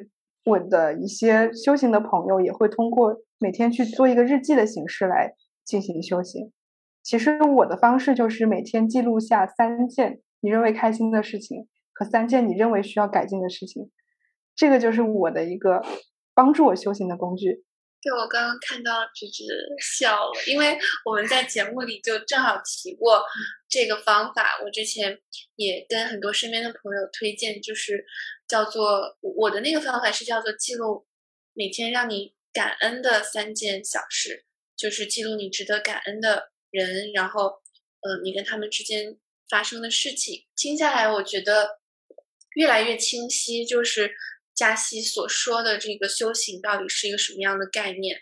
[0.45, 6.51] 我的一些修行的朋友也会通过每天去做一个日记的形式来进行修行。
[7.03, 13.89] 其实我的方式就是每天记录下三件你认为开心的事情和三件你认为需要改进的事情，
[14.55, 15.81] 这个就是我的一个
[16.33, 17.63] 帮助我修行的工具。
[18.03, 19.45] 对，我刚刚看到芝芝
[19.79, 23.23] 笑了，因为我们在节目里就正好提过
[23.69, 24.59] 这个方法。
[24.63, 25.21] 我之前
[25.55, 28.03] 也跟很多身边的朋友推荐，就是
[28.47, 31.05] 叫做我的那个方法是叫做记录
[31.53, 37.61] 每天让你感恩的三件小事，就是记录你值得感恩的人，然后
[38.01, 39.15] 呃，你跟他们之间
[39.47, 40.47] 发生的事情。
[40.55, 41.77] 听下来，我觉得
[42.55, 44.15] 越来越清晰，就是。
[44.61, 48.15] 加西所说的这个修行到底是一个什么样的概念？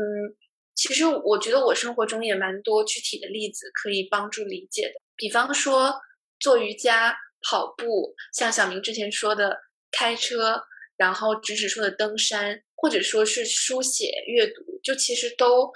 [0.00, 0.34] 嗯，
[0.74, 4.94] 其实我觉得我生活中也蛮多具体的例子可以帮助理解的。
[5.14, 6.00] 比方说
[6.40, 9.58] 做瑜伽、跑步，像小明之前说的
[9.92, 10.62] 开车，
[10.96, 15.70] 然后直指说的登山，或者说是书写、阅读，就其实都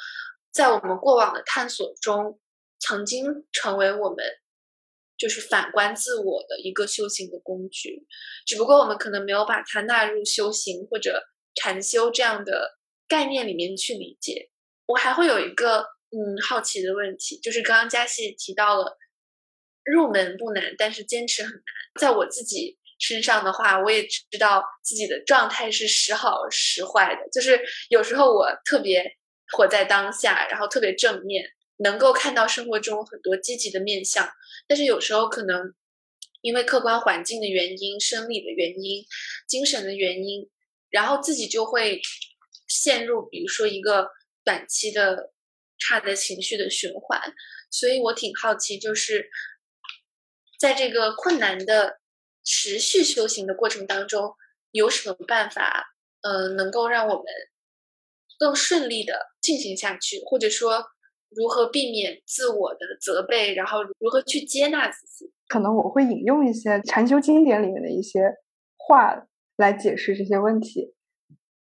[0.50, 2.40] 在我们过往的探索中，
[2.80, 4.24] 曾经成为我们。
[5.18, 8.07] 就是反观自我的一个修行的工具，
[8.46, 11.22] 只不过我们可能没有把它纳入修行或者
[11.57, 12.78] 禅修这样的
[13.09, 14.50] 概念里面去理解。
[14.87, 18.96] 我还会有一个嗯好奇的问题，就是刚刚佳琪提到了
[19.85, 21.62] 入门不难，但是坚持很难。
[22.00, 29.04] 在我自己身上的话，我也知道自己的状态是时好时坏的，就是有时候我特别
[29.57, 31.50] 活在当下，然后特别正面。
[31.81, 34.28] 能够看到生活中很多积极的面相，
[34.68, 35.74] 但是有时候可能
[36.42, 39.04] 因为客观环境的原因、生理的原因、
[39.48, 40.48] 精神的原因，
[40.90, 42.00] 然后自己就会
[42.68, 44.11] 陷入，比如说一个
[44.44, 45.33] 短期的
[45.78, 47.35] 差的情绪的循环。
[47.70, 49.31] 所以我挺好奇，就是
[50.61, 52.00] 在这个困难的
[52.44, 54.35] 持续修行的过程当中，
[54.70, 57.24] 有什么办法，呃，能够让我们
[58.38, 60.85] 更顺利的进行下去，或者说？
[61.30, 65.32] 如何避免自我的责备，然后如何去接纳自己？
[65.48, 68.34] 可能我会引用一些禅修经典里面的一些
[68.76, 70.94] 话来解释这些问题。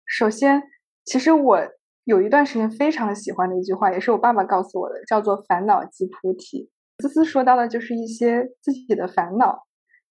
[0.05, 0.63] 首先，
[1.05, 1.61] 其实我
[2.05, 6.71] 有一段时间非常喜欢的一句话，也是我爸爸告诉我的，叫做“烦恼即菩提”。
[7.03, 9.67] 思思说到的就是一些自己的烦恼，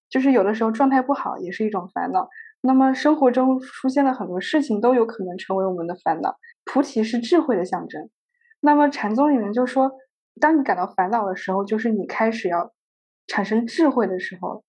[0.10, 2.28] 就是有的时候状态不好也是一种烦恼。
[2.62, 6.36] 那么生活中出现了很多事情都有可能成为我们的烦恼。
[6.66, 8.10] 菩提是智慧的象征。
[8.66, 9.92] 那么禅宗里面就说，
[10.42, 12.74] 当你感到烦恼的时候，就是你开始要
[13.28, 14.64] 产生智慧的时候。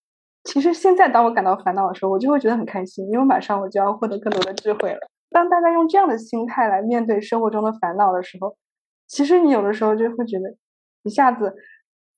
[0.44, 5.00] 其实现在当我感到烦恼的时候，我就会觉得很开心，因为马上我就要获得更多的智慧了。
[5.30, 8.56] 当大家用这样的心态来面对生活中的烦恼的时候，
[9.08, 10.54] 其实你有的时候就会觉得
[11.02, 11.54] 一下子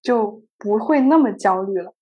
[0.03, 1.95] 就不会那么焦虑了。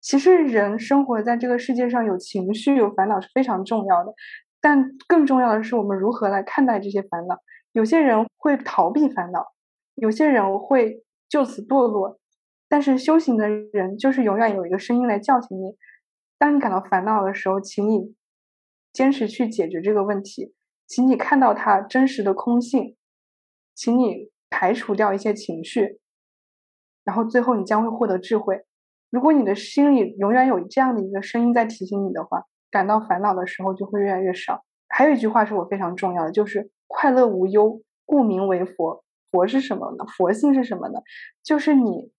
[0.00, 4.14] 其实人生活在这个世界上，有情绪、有烦恼是非常重要的，
[4.60, 7.36] 但更重要的是我们如何来看待这些烦恼。
[7.74, 9.48] 有些人会逃避烦恼，
[9.96, 12.20] 有些人会就此堕落，
[12.68, 15.76] 但是修行的人就是永远有一个声音来叫醒你。
[16.38, 18.14] 当你感到烦恼的时候，请你
[18.92, 20.54] 坚持去解决这个问题，
[20.86, 22.96] 请你看到它真实的空性，
[23.74, 25.98] 请你排除掉一些情绪，
[27.02, 28.64] 然后最后你将会获得智慧。
[29.10, 34.64] 如果你的心里永远有这样的一个声音在提醒你的话，感到烦恼的时候就会越来越少。
[34.86, 36.70] 还有一句话是我非常重要的，就是。
[36.86, 39.04] 快乐无忧，故名为佛。
[39.30, 40.04] 佛是什么呢？
[40.16, 41.00] 佛性是什么呢？
[41.42, 42.12] 就是你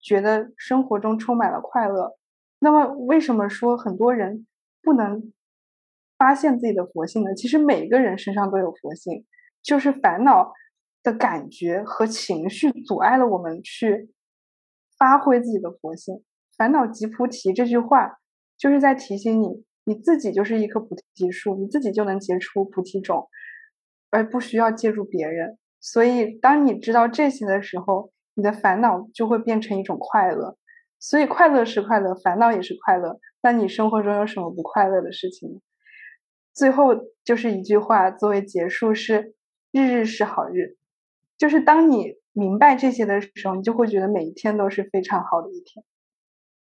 [0.00, 2.16] 觉得生活中充满了快乐。
[2.58, 4.46] 那么，为什么说很多人
[4.82, 5.32] 不能
[6.18, 7.34] 发现自己的佛性呢？
[7.34, 9.24] 其实每个人身上都有佛性，
[9.62, 10.52] 就是烦恼
[11.02, 14.10] 的感觉和情绪阻碍了我们去
[14.98, 16.22] 发挥自己的佛性。
[16.56, 18.18] 烦恼即菩提这句话，
[18.58, 23.28] 就是在提醒你，你自己就是一棵菩提树，你自己就能结出菩提种。
[24.10, 30.56] 而不需要借助别人，所以当你知道这些的时候，你的烦恼就会变成一种快乐。
[31.00, 33.20] 所以快乐是快乐，烦恼也是快乐。
[33.40, 35.60] 那你生活中有什么不快乐的事情？
[36.52, 36.88] 最后
[37.22, 39.34] 就是一句话作为结束：是
[39.70, 40.76] 日日是好日。
[41.36, 45.84] 就是当你明白这些的时候，你就会觉得每一天都是非常好的一天。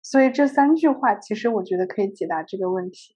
[0.03, 3.15] 所以这三句话，其实我觉得可以解答这个问题。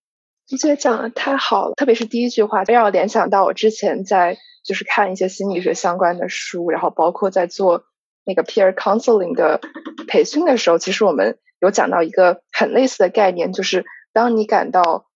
[0.52, 7.84] 我觉得讲的太好了，特别是第一句话，让我联想到我之前在就是看一些心理学相关的书，然后包括在做
[8.26, 9.62] 那个 peer counseling 的
[10.06, 15.06] 培训的时候，其实我们有讲到一个很类似的概念，就是当你感到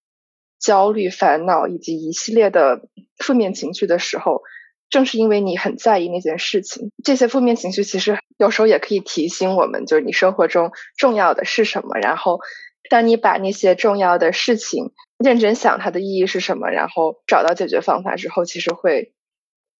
[0.59, 4.41] 焦虑、烦恼以及一系列的负面情绪的时候，
[4.89, 11.99] 正是因为你很在意那件事情，这些负面情绪其实有时候也可以提醒我们，就是你生活中重要的是什么。
[11.99, 12.41] 然后，
[12.89, 19.14] 当你把那些重要的事情认真想它的意义是什么，然后找到解决方法之后，其实会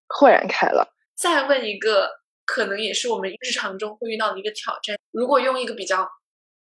[0.07, 0.87] 豁然开朗。
[1.15, 2.09] 再问一个，
[2.45, 6.09] 可能也是我们日常中会遇到的一个挑战：如果用一个比较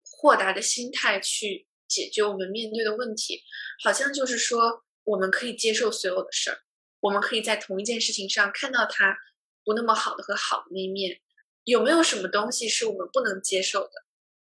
[0.04, 3.42] 豁达的心态去解决我们面对的问题，
[3.84, 6.58] 好像就是说我们可以接受所有的事儿。
[7.00, 9.16] 我们可以在同一件事情上看到它
[9.64, 11.22] 不那么好的和好的那一面。
[11.64, 13.92] 有没有什么东西是我们不能接受的？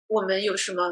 [0.07, 0.91] 我们有什么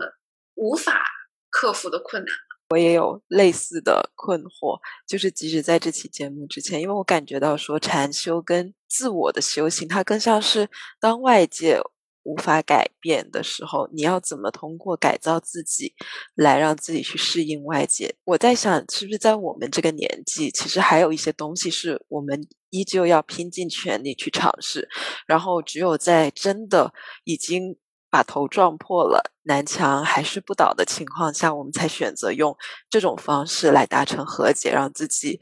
[0.54, 1.04] 无法
[1.50, 2.34] 克服的困难？
[2.72, 10.68] 我也有类似的困惑，就是即使在这期节目之前，因为我感觉到说禅修跟自我的修行，它更像是
[10.98, 11.80] 当外界。
[12.24, 15.92] 无法改变的时候，你要怎么通过改造自己
[16.36, 18.14] 来让自己去适应外界？
[18.22, 24.88] 我在想，是不是在我们这个年纪，其实还有一些东西是我们依旧要拼尽全力去尝试。
[25.26, 26.94] 然后，只有在真的
[27.24, 27.76] 已经
[28.12, 32.54] 把头撞破了，南墙还是不倒的情况下，我们才选择用
[32.90, 35.40] 这种方式来达成和解，让自己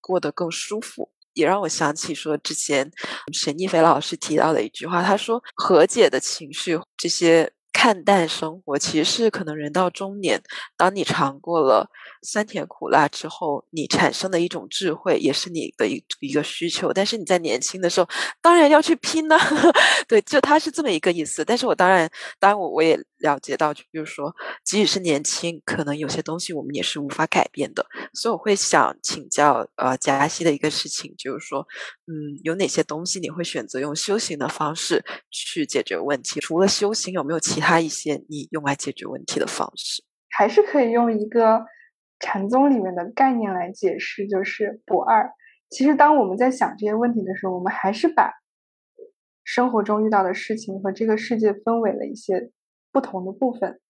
[0.00, 1.10] 过得更舒服。
[1.34, 2.92] 也让我想起说，之前
[3.32, 7.52] 沈亦菲老师提到的一句话，他说：“和解的情绪，这些。”
[7.82, 10.40] 看淡生活，其实是可能人到中年，
[10.76, 11.90] 当你尝过了
[12.22, 16.92] 酸甜苦辣之后，你产生的一种智慧，也是你的一一个需求。
[16.92, 18.08] 但是你在年轻的时候，
[18.40, 19.36] 当然要去拼呢。
[20.06, 21.44] 对，就他是这么一个意思。
[21.44, 22.08] 但是我当然，
[22.38, 24.32] 当然我我也了解到，就比如说，
[24.64, 27.84] 即使是年轻，可能有些东西我们也是无法改变的。
[28.12, 31.66] 所以我会想请教呃贾西的一个事情，就是说，
[32.06, 36.40] 嗯，有哪些东西你会选择用修行的方式去解决问题？
[36.40, 37.72] 除了修行，有没有其他？
[37.82, 41.64] 一些你用来解决问题的方式，还是可以用一个
[42.20, 45.32] 禅宗里面的概念来解释，就是不二。
[45.70, 48.30] 其实，当我们在想这些问题的时候，我们还是把
[49.42, 52.50] 生活中遇到的事情和这个世界分为了一些
[52.92, 53.80] 不同的部分，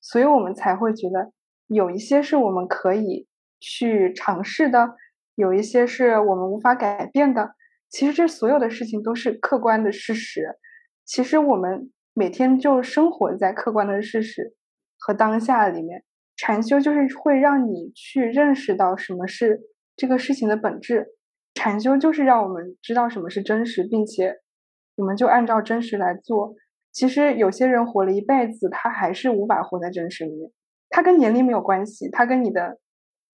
[0.00, 1.32] 所以我们才会觉得
[1.66, 3.26] 有一些是我们可以
[3.58, 4.94] 去尝试的，
[5.34, 7.54] 有一些是我们无法改变的。
[7.88, 10.58] 其实，这所有的事情都是客观的事实。
[11.04, 11.90] 其实，我们。
[12.12, 14.52] 每天就生活在客观的事实
[14.98, 16.02] 和当下里面，
[16.36, 19.60] 禅修就是会让你去认识到什么是
[19.96, 21.06] 这个事情的本质。
[21.54, 24.40] 禅修就是让我们知道什么是真实，并且
[24.96, 26.56] 我们就按照真实来做。
[26.92, 30.50] 其实有些人活了一辈子，他还是无法活在真实里面。
[30.88, 32.78] 他跟年龄没有关系，他跟你的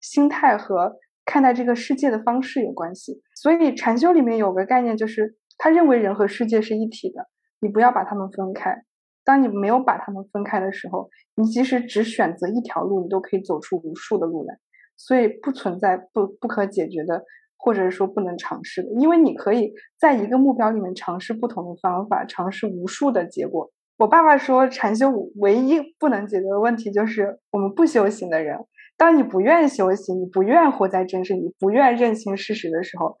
[0.00, 3.20] 心态和看待这个世界的方式有关系。
[3.34, 7.28] 所以禅修里面有个概念，就是他认为人和世界是一体的。
[7.60, 8.84] 你不要把他们分开。
[9.24, 14.58] 当你没有把他们分开的时候，你即使只选择一条路，你都可以走出无数的路来。
[14.96, 17.24] 所以不存在不不可解决的，
[17.62, 23.70] 或者是说不能尝试的，因为你可以在一个目标里面尝试不同的方法，尝试无数的结果。
[23.98, 28.58] 我爸爸说，禅修唯一不能解决的问题就是我们不修行的人。
[28.96, 33.16] 当你不愿修行，你不愿活在真实，你不愿认清事实的时候。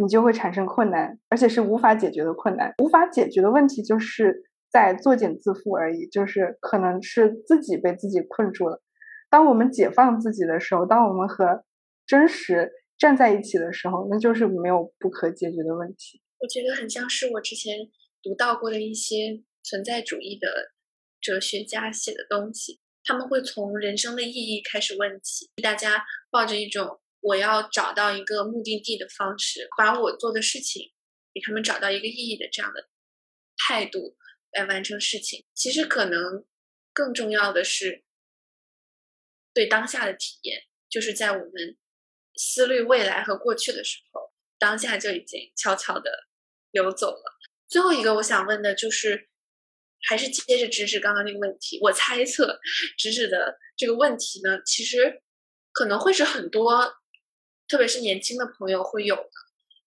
[0.00, 2.72] 你就会产生困难，而且是无法解决的困难。
[2.80, 8.80] 无法解决的问题，就是在作茧自缚而已，就是可能是自己被自己困住了。
[9.28, 11.64] 当我们解放自己的时候，当我们和
[12.06, 16.20] 真实站在一起的时候，那就是没有不可解决的问题。
[16.38, 17.90] 我觉得很像是我之前
[18.22, 20.72] 读到过的一些存在主义的
[21.20, 27.00] 哲学家写的东西，他们会从人生的意义开始问起，大家抱着一种。
[27.20, 30.92] 我要找到一个目的地的方式，把我做的事情
[31.34, 32.88] 给他们找到一个意义的这样的
[33.56, 34.16] 态度
[34.52, 35.44] 来完成事情。
[35.52, 36.46] 其实可能
[36.92, 38.04] 更重要的是
[39.52, 41.76] 对当下的体验，就是在我们
[42.38, 46.10] 思虑未来和过去的时候，当下就已经悄悄的
[46.70, 47.38] 流走了。
[47.68, 49.28] 最后一个我想问的就是，
[50.08, 52.58] 还是接着直指刚刚那个问题，我猜测
[52.96, 55.20] 直指的这个问题呢，其实
[55.72, 56.94] 可能会是很多。
[57.66, 59.30] 特别是年轻的朋友会有的，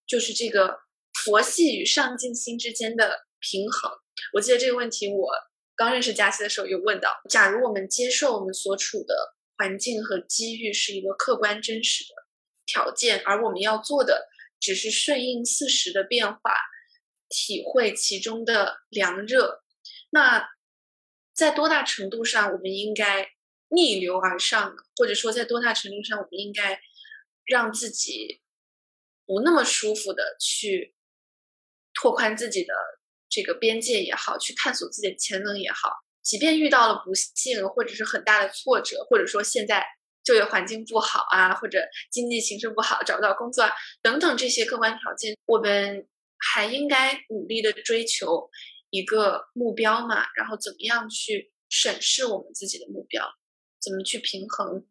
[0.06, 0.82] 就是这个
[1.24, 3.92] 佛系与上进心之间的平衡。
[4.34, 5.32] 我记得这个问题，我
[5.76, 12.21] 刚认识佳琪的时候有问到：假如我们接受我们所处的环境和机遇是一个客观真实的
[12.66, 16.56] 条件，而我们要做的只是顺应四时的变化，
[17.30, 19.64] 体会其中的凉热，
[20.10, 20.50] 那
[21.34, 23.32] 在多大程度上我们应该
[23.70, 26.80] 逆流而上，或者说在多大程度上我们应该？
[27.44, 28.40] 让自己
[29.26, 30.96] 不那么舒服的去
[31.92, 32.74] 拓宽自己的
[33.28, 35.90] 这个边界也好，去探索自己的潜能也好，
[36.22, 39.86] 即便遇到了不幸或者是很大的挫折，或者说现在
[40.24, 41.80] 就业环境不好啊，或者
[42.12, 46.08] 经济形势不好，找不到工作啊，等等这些客观条件，我们
[46.38, 48.50] 还应该努力的追求
[48.92, 50.26] 一个目标嘛？
[50.36, 53.24] 然后怎么样去审视我们自己的目标？
[53.82, 54.86] 怎么去平衡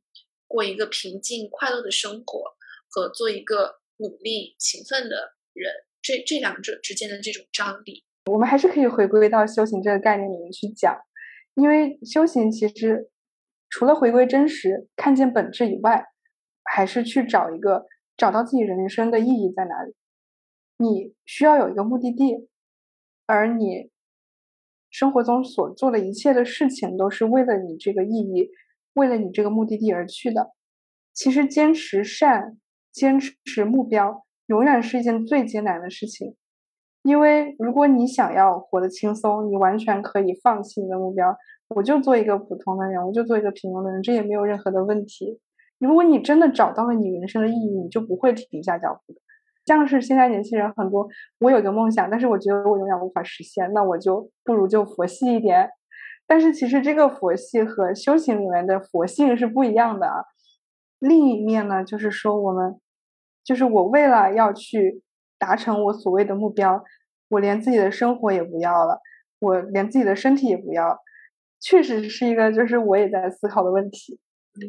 [0.49, 2.57] 过一个平静快乐的生活
[2.89, 5.73] 和做一个努力勤奋的人？
[6.03, 10.99] 这这两者之间的这种张力，我们还是可以回归到修行这个概念里面去讲，
[11.55, 13.11] 因为修行其实。
[13.71, 16.05] 除了回归真实、看见本质以外，
[16.65, 19.95] 还是去找一个找到自己人生的意义在哪里。
[20.77, 22.49] 你需要有一个目的地，
[23.27, 23.91] 而你
[24.91, 28.51] 生活中所做的一切的事情都是为了你这个意义、
[28.95, 30.51] 为了你这个目的地而去的。
[31.15, 32.59] 其实坚持善、
[32.91, 36.35] 坚持目标，永远是一件最艰难的事情。
[37.03, 41.37] 因为如果你想要活得轻松，你完全可以放弃你的目标。
[41.75, 45.41] 我就做一个普通的人，我就做一个平庸的人，这也没有任何的问题。
[45.79, 49.21] 如果你真的找到了你人生的意义，你就不会停下脚步的。
[49.67, 51.09] 像是现在年轻人很多，
[51.39, 55.71] 我有个梦想，但是我觉得我永远无法实现，那我就不如就佛系一点。
[56.27, 60.25] 但是其实这个佛系和修行里面的佛性是不一样的啊。
[60.99, 62.81] 另一面呢，就是说我们，
[63.45, 65.03] 就是我为了要去
[65.39, 66.83] 达成我所谓的目标，
[67.29, 69.01] 我连自己的生活也不要了，
[69.39, 70.99] 我连自己的身体也不要。
[71.61, 74.19] 确实是一个，就是我也在思考的问题。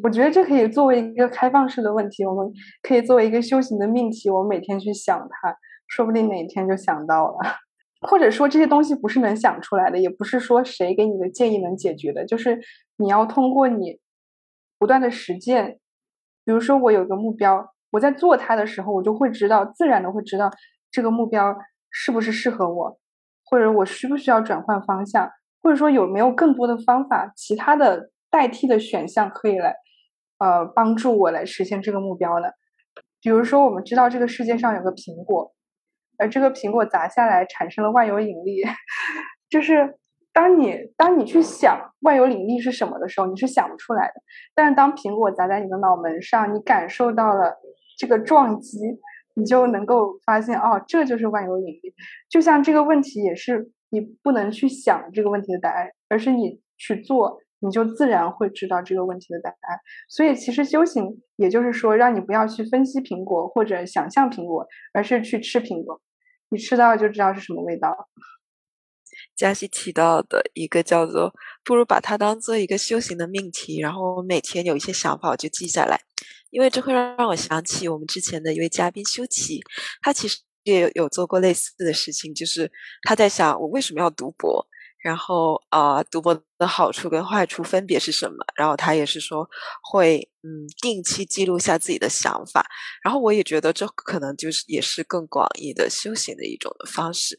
[0.02, 5.56] 我觉得这可以作为一个开放式的问题，我们可以作为一个修行的命题，我们每天去想它，
[5.88, 7.38] 说不定哪天就想到了。
[8.08, 12.60] 或者说这些东西不是能想出来的，也不是说谁给你的建议能解决的，就是
[12.96, 13.98] 你要通过你
[14.78, 15.78] 不断的实践。
[16.44, 20.50] 比如说我有个目标，我在做它的时候，我就会知道，自然的会知道
[20.90, 21.56] 这个目标
[21.90, 22.98] 是不是适合我，
[23.44, 25.30] 或者我需不需要转换方向。
[25.62, 29.76] 或者说有没有更多的方法，其他的代替的选项可以来，
[30.38, 32.48] 呃，帮助我来实现这个目标呢？
[33.20, 35.54] 比如说，我们知道这个世界上有个苹果，
[36.18, 38.62] 而这个苹果砸下来产生了万有引力，
[39.48, 39.94] 就是
[40.32, 44.14] 当你当你去想万有引力是什么的时候，你是想不出来的。
[44.56, 47.54] 但是当苹果砸在你的脑门上，你感受到了
[47.96, 48.78] 这个撞击，
[49.34, 51.94] 你就能够发现，哦，这就是万有引力。
[52.28, 53.70] 就像这个问题也是。
[53.92, 59.78] 你不能去想这个问题的答案，而是你去做，你就自然会知道这个问题的答案。
[60.08, 66.00] 所以，其实修行也就是说，让你不要去分析苹果或者想象苹果，而是去吃苹果，
[66.48, 68.08] 你吃到就知道是什么味道。
[69.36, 76.00] 嘉熙提到的一个叫做“不如把它当做一个修行的命题”，然后我每天有一些想法我就记下来，
[76.48, 79.60] 因为这会让我想起我们之前的一位嘉宾修齐，
[80.00, 80.40] 他其实。
[80.64, 82.70] 也有做过类似的事情，就是
[83.02, 84.66] 他在想我为什么要读博，
[85.02, 88.36] 然后啊，读博的好处跟坏处分别是什么？
[88.54, 89.48] 然后他也是说
[89.90, 92.64] 会嗯定期记录下自己的想法，
[93.02, 97.36] 然后我也觉得这可能就是也是更广义的修行的一种的方式。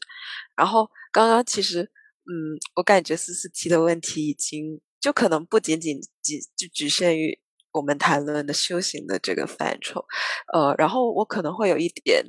[0.56, 7.38] 然后刚刚其实嗯，我感觉思思提的问题已经就可能不仅仅仅就局限于
[7.72, 10.04] 我们谈论的修行的这个范畴，
[10.52, 12.24] 呃，然后我可能会有一点。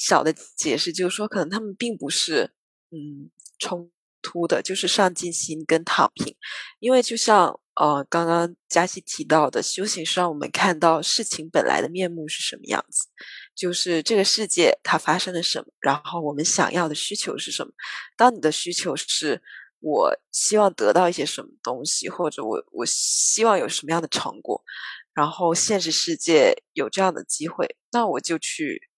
[0.00, 2.54] 小的解释就是说，可能他们并不是
[2.90, 3.90] 嗯冲
[4.22, 6.34] 突的，就是上进心跟躺平。
[6.78, 13.08] 因为就像呃刚刚嘉熙提到的，修行是让我们看到事情本来的面目是什么样子，
[13.54, 17.70] 就是这个世界它发生了什么，然后我们想要的需求是什么。
[18.16, 19.42] 当你的需求是
[19.80, 24.64] 我希望得到一些什么东西，或者我我希望有什么样的成果，
[25.12, 28.88] 然后现实世界有这样的机会，那我就去。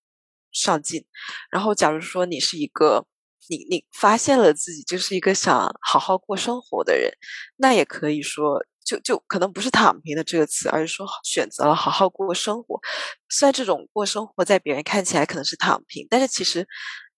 [0.53, 1.05] 上进，
[1.51, 3.07] 然后假如说你是一个，
[3.49, 7.11] 你你发现了自己就是一个想好好过生活的人，
[7.57, 12.81] 那也可以说，就就可能不是躺平的这个词，而是说选择了好好过生活。
[13.29, 16.67] 虽然这种过生活在别人看起来可能是躺平，但是其实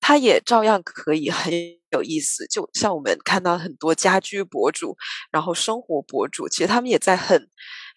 [0.01, 1.53] 他也照样可以 很
[1.91, 2.47] 有意思。
[2.47, 4.97] 就像我们看到很多家居博主，
[5.31, 7.49] 然后生活博主，其实他们也在很，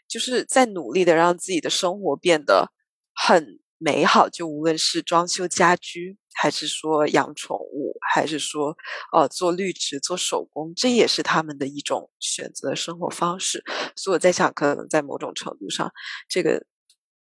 [0.07, 2.71] 就是在努力的让自己的生活变得
[3.13, 3.59] 很。
[3.77, 8.75] 美好，就无论是装修家居，还是说养宠物，还是说
[9.13, 13.63] 呃做绿植、做手工，这也是他们的一种选择生活方式。
[13.95, 15.91] 所以我在想，可能在某种程度上，
[16.27, 16.65] 这个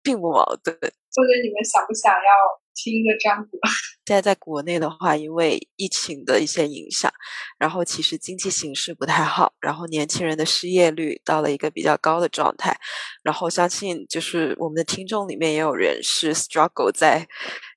[0.03, 0.77] 并不矛盾。
[0.77, 2.62] 或者，你们想不想要？
[2.75, 3.59] 听一个占卜。
[4.07, 7.13] 现 在在国内的话，因为疫情的一些影响，
[7.59, 12.77] 然后其实经济形势不太好，然后年轻人的失业率到了一个比较高的状态，
[13.23, 17.29] 然后相信就是我们的听众里面也有人是 struggle 在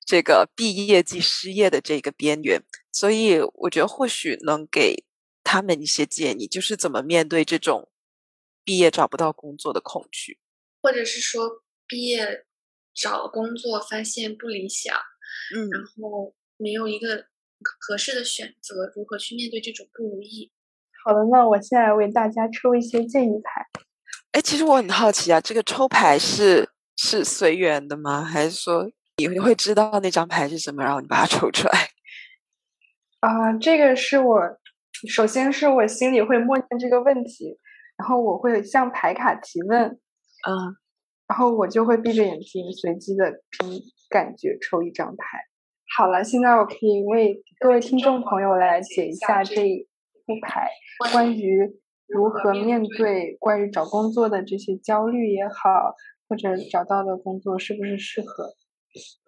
[0.04, 5.04] 这个毕业即失业的这个边缘，所以我觉得或许能给
[5.44, 7.88] 他们一些建议，就是怎么面对这种
[8.64, 10.38] 毕业找不到工作的恐惧。
[10.82, 12.45] 或者是说毕业
[12.96, 14.96] 找工作发现不理想，
[15.54, 17.26] 嗯，然后没有一个
[17.80, 20.50] 合适的选择，如何去面对这种不如意？
[21.04, 23.66] 好的，那我现在为大家抽一些建议牌。
[24.32, 28.22] 哎，其实我很好奇啊，这个抽牌是是随缘的吗？
[28.24, 31.90] 还是说你会知道那张牌是什么，然后你把它抽出来？
[33.20, 34.58] 啊，这个是我
[35.08, 37.58] 首先是我心里会默念这个问题，
[37.96, 39.98] 然后我会向牌卡提问，
[40.46, 40.76] 嗯，
[41.28, 45.38] 然后我就会闭着眼睛随机的凭感觉抽一张牌。
[45.96, 49.86] 好了，现在我可以为各位听众朋友来解一下这一
[50.26, 50.68] 副牌，
[51.12, 51.58] 关于
[52.06, 55.94] 如何面对关于找工作的这些焦虑也好，
[56.28, 58.54] 或者找到的工作是不是适合。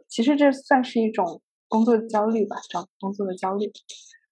[0.09, 3.70] 其实这算是一种工作焦虑吧，找工作的焦虑，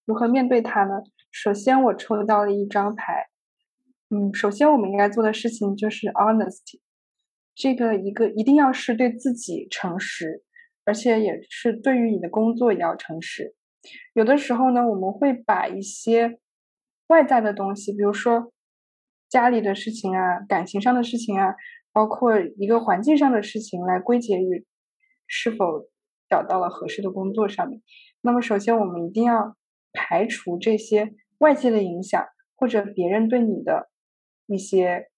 [0.05, 0.95] 如何面对它呢？
[1.31, 3.27] 首先我抽到了一张牌，
[4.11, 6.81] 嗯，首先我们应该做的事情就是 honesty，
[7.57, 10.45] 这个一个一定要是对自己诚实，
[10.85, 13.55] 而且也是对于你的工作也要诚实。
[14.13, 16.39] 有的时候呢，我们会把一些
[17.07, 18.53] 外在的东西，比如说
[19.31, 21.55] 家里的事情啊、感情上的事情啊，
[21.93, 24.67] 包括一个环境上的事情，来归结于
[25.27, 25.89] 是否
[26.29, 27.81] 找到了合适的工作上面。
[28.21, 29.57] 那么，首先我们一定要
[29.95, 32.23] 排除这些外界的影响，
[32.55, 33.89] 或者别人对你的
[34.47, 35.09] 一些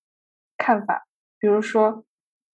[0.57, 1.07] 看法。
[1.41, 2.05] 比如说，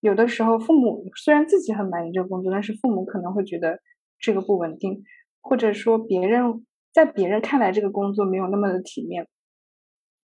[0.04, 3.80] 有的时候父母虽然自己很满意这个工作，但是父母可能会觉得
[4.18, 5.02] 这个不稳定，
[5.40, 9.26] 或者说别人在别人看来这个工作没有那么的体面。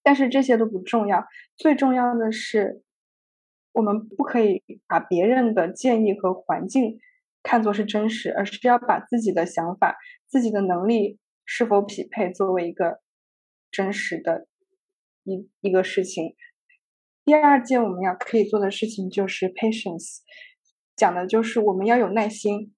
[0.03, 1.25] 但是这些都不重要，
[1.57, 2.83] 最重要的是，
[3.73, 6.99] 我们不可以把别人的建议和环境
[7.43, 13.01] 看作是真实，而是要把自己的想法、自己的能力是否匹配作为一个
[13.71, 14.47] 真实的
[15.25, 16.35] 一一个事情。
[17.31, 20.17] 第二件我们要可以做的事情就是 patience，
[20.97, 22.75] 讲的就是我们要有耐心。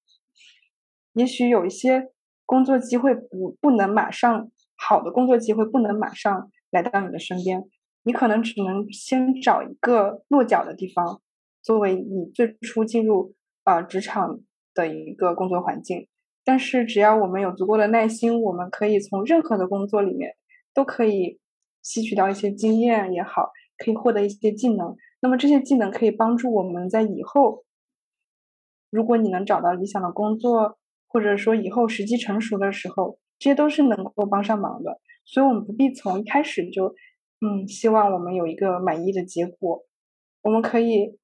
[1.13, 2.11] 也许有一些
[2.45, 6.51] 工作机会不不能马上好的工作机会不能马上。
[6.69, 7.63] 来到你的身边，
[8.03, 11.19] 你可能只能先找一个落脚的地方，
[11.63, 13.33] 作为你最初进入
[13.63, 14.39] 啊职场
[14.75, 16.07] 的一个工作环境。
[16.43, 20.35] 但是只要我们有足够的耐心，我们可以从任何的工作里面
[20.75, 21.39] 都可以
[21.81, 24.95] 吸取到一些经验也好，可以获得一些技能。
[25.21, 27.63] 那么这些技能可以帮助我们在以后，
[28.89, 34.99] 如果你能找到理想的工作，或者说以后时机成熟的时候，这些都是能够帮上忙的。
[35.25, 36.93] 所以，我们不必从一开始就，
[37.39, 39.85] 嗯，希望我们有一个满意的结果。
[40.41, 41.17] 我们可以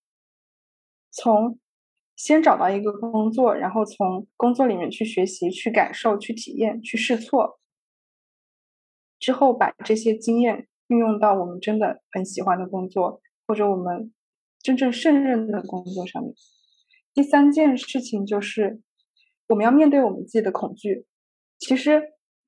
[1.12, 1.60] 从
[2.16, 7.60] 先找到一个工作，然后从工作里面去学习、去感受、去体验、去试错，
[9.20, 14.14] 之后把这些经验运用到我们真的很喜欢的工作，或者我们
[14.62, 16.34] 真正胜任的工作上面。
[17.14, 18.82] 第三件事情就是，
[19.48, 21.06] 我们要面对我们自己的恐惧。
[21.58, 22.02] 其实，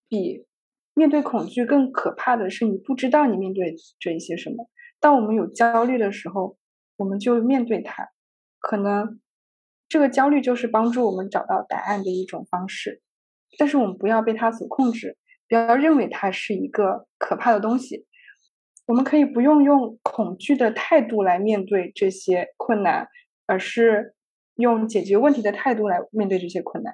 [0.07, 0.45] 比
[0.93, 4.69] 面对恐惧更可怕的是，你不知道你面对着一些什么。
[4.99, 6.57] 当我们有焦虑的时候，
[6.97, 8.09] 我们就面对它。
[8.59, 9.19] 可能
[9.89, 13.01] 这个焦虑就是帮助我们找到答案的一种方式，
[13.57, 15.17] 但是我们不要被它所控制，
[15.47, 18.05] 不要认为它是一个可怕的东西。
[18.91, 23.07] 我们可以不用用恐惧的态度来面对这些困难，
[23.45, 24.13] 而是
[24.55, 26.93] 用解决问题的态度来面对这些困难。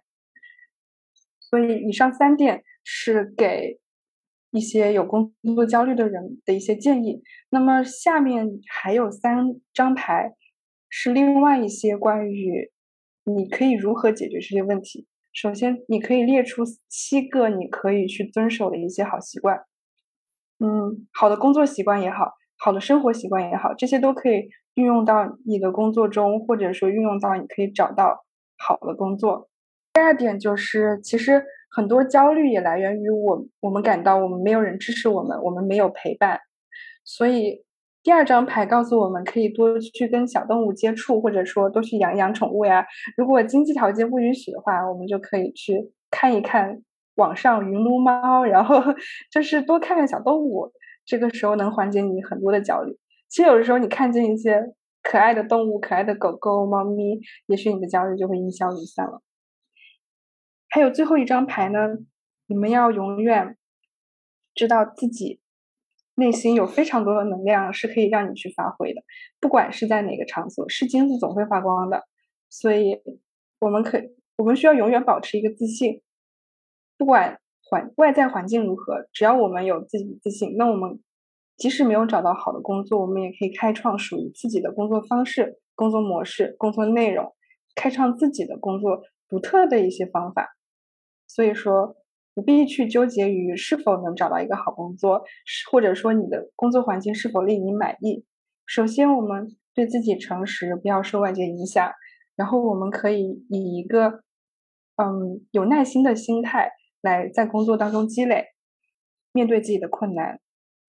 [1.40, 3.80] 所以，以上三点是给。
[4.52, 7.22] 一些有工作焦虑的人的一些建议。
[7.50, 10.34] 那么下面还有三张牌，
[10.90, 12.72] 是另外一些关于
[13.26, 15.06] 你可以如何解决这些问题。
[15.34, 19.60] 首先，你可以列出七个你可以去遵守的一些好习惯。
[20.60, 28.26] 嗯，好的工作习惯也好，好的生活习惯也好，这些都可以运用到你的工作中，或者说运用到你可以找到
[28.58, 29.50] 好的工作。
[29.94, 31.44] 第二点就是，其实。
[31.70, 36.40] 很多焦虑也来源于我，我们感到我们没有人支持我们，我们没有陪伴。
[37.04, 37.66] 所以
[38.02, 42.86] 第二张牌告诉我们，可以多去跟小动物接触，或者说多去养养宠物呀。
[43.18, 46.82] 如果经济条件不允许的话，我们就可以去看一看
[47.18, 48.82] 网上云撸猫，然后
[49.32, 50.72] 就是多看看小动物。
[51.06, 52.98] 这个时候能缓解你很多的焦虑。
[53.30, 54.62] 其实有的时候你看见一些
[55.04, 59.22] 可爱的动物，可爱的狗狗、猫咪，也许你的焦虑就会烟消云散了。
[60.70, 61.80] 还有最后一张牌呢，
[62.48, 63.58] 你们要永远
[64.54, 65.40] 知道自己
[66.16, 69.02] 内心有非常多的能量是可以让你去发挥的，
[69.40, 72.04] 不管是在哪个场所，是金子总会发光的。
[72.50, 73.02] 所以，
[73.60, 74.02] 我们可
[74.38, 76.02] 我们需要永远保持一个自信，
[76.98, 77.40] 不管
[77.70, 81.00] 环外在环境如何，只要我们有自己的自信，那我们
[81.58, 87.34] 即使没有找到好的工作，我们也可以开创属于自己的工作方式，工作模式、工作内容，
[87.76, 90.56] 开创自己的工作独特的一些方法。
[91.28, 91.96] 所以说，
[92.34, 95.24] 不必去纠结于是否能找到一个好工作，
[95.72, 98.26] 或者说你的工作环境是否令你满意。
[98.66, 101.92] 首先，我们对自己诚实，不要受外界影响。
[102.36, 104.22] 然后，我们可以以一个
[104.96, 106.72] 嗯有耐心的心态
[107.02, 108.48] 来在工作当中积累，
[109.32, 110.40] 面对自己的困难，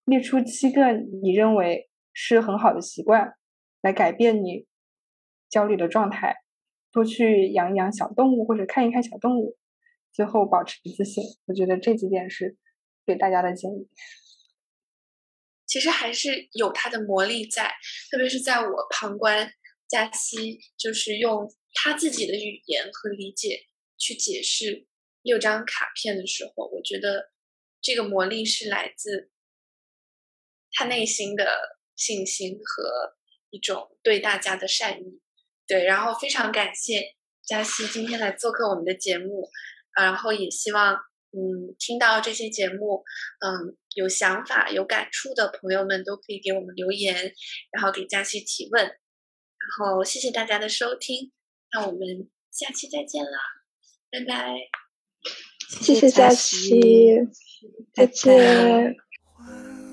[0.04, 0.92] 列出七个
[1.22, 3.34] 你认为是很好的习惯，
[3.82, 4.66] 来改变你
[5.48, 6.36] 焦虑的状态。
[6.90, 9.58] 多去养一养小动物，或者看一看小动物。
[10.10, 12.56] 最后保持自信，我觉得这几点是
[13.06, 13.88] 给大家的建议。
[15.66, 17.70] 其实还是有它的魔力在，
[18.10, 19.52] 特别是在我旁观
[19.86, 23.60] 佳期，就是用他自己的语言和理解
[23.98, 24.86] 去解释
[25.28, 27.30] 六张卡片的时候，我觉得
[27.82, 29.30] 这个魔力是来自
[30.72, 33.16] 他内心的信心和
[33.50, 35.20] 一种对大家的善意。
[35.66, 37.14] 对，然后非常感谢
[37.44, 39.50] 佳期今天来做客我们的节目。
[39.94, 40.94] 然后也希望，
[41.32, 43.04] 嗯，听到这些节目，
[43.40, 47.34] 嗯，有想法、有感触的朋友们都可以给我们留言，
[47.72, 48.84] 然后给佳琪提问。
[48.86, 51.32] 然后谢谢大家的收听，
[51.72, 53.38] 那我们下期再见了，
[54.10, 54.87] 拜拜。
[55.68, 57.28] 谢谢佳琪
[57.92, 58.96] 再见。
[59.34, 59.46] 缓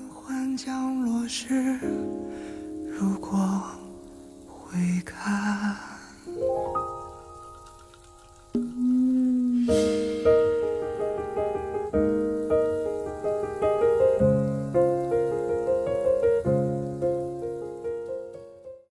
[0.08, 1.78] 缓降落时
[2.88, 3.62] 如果
[4.46, 5.76] 会看。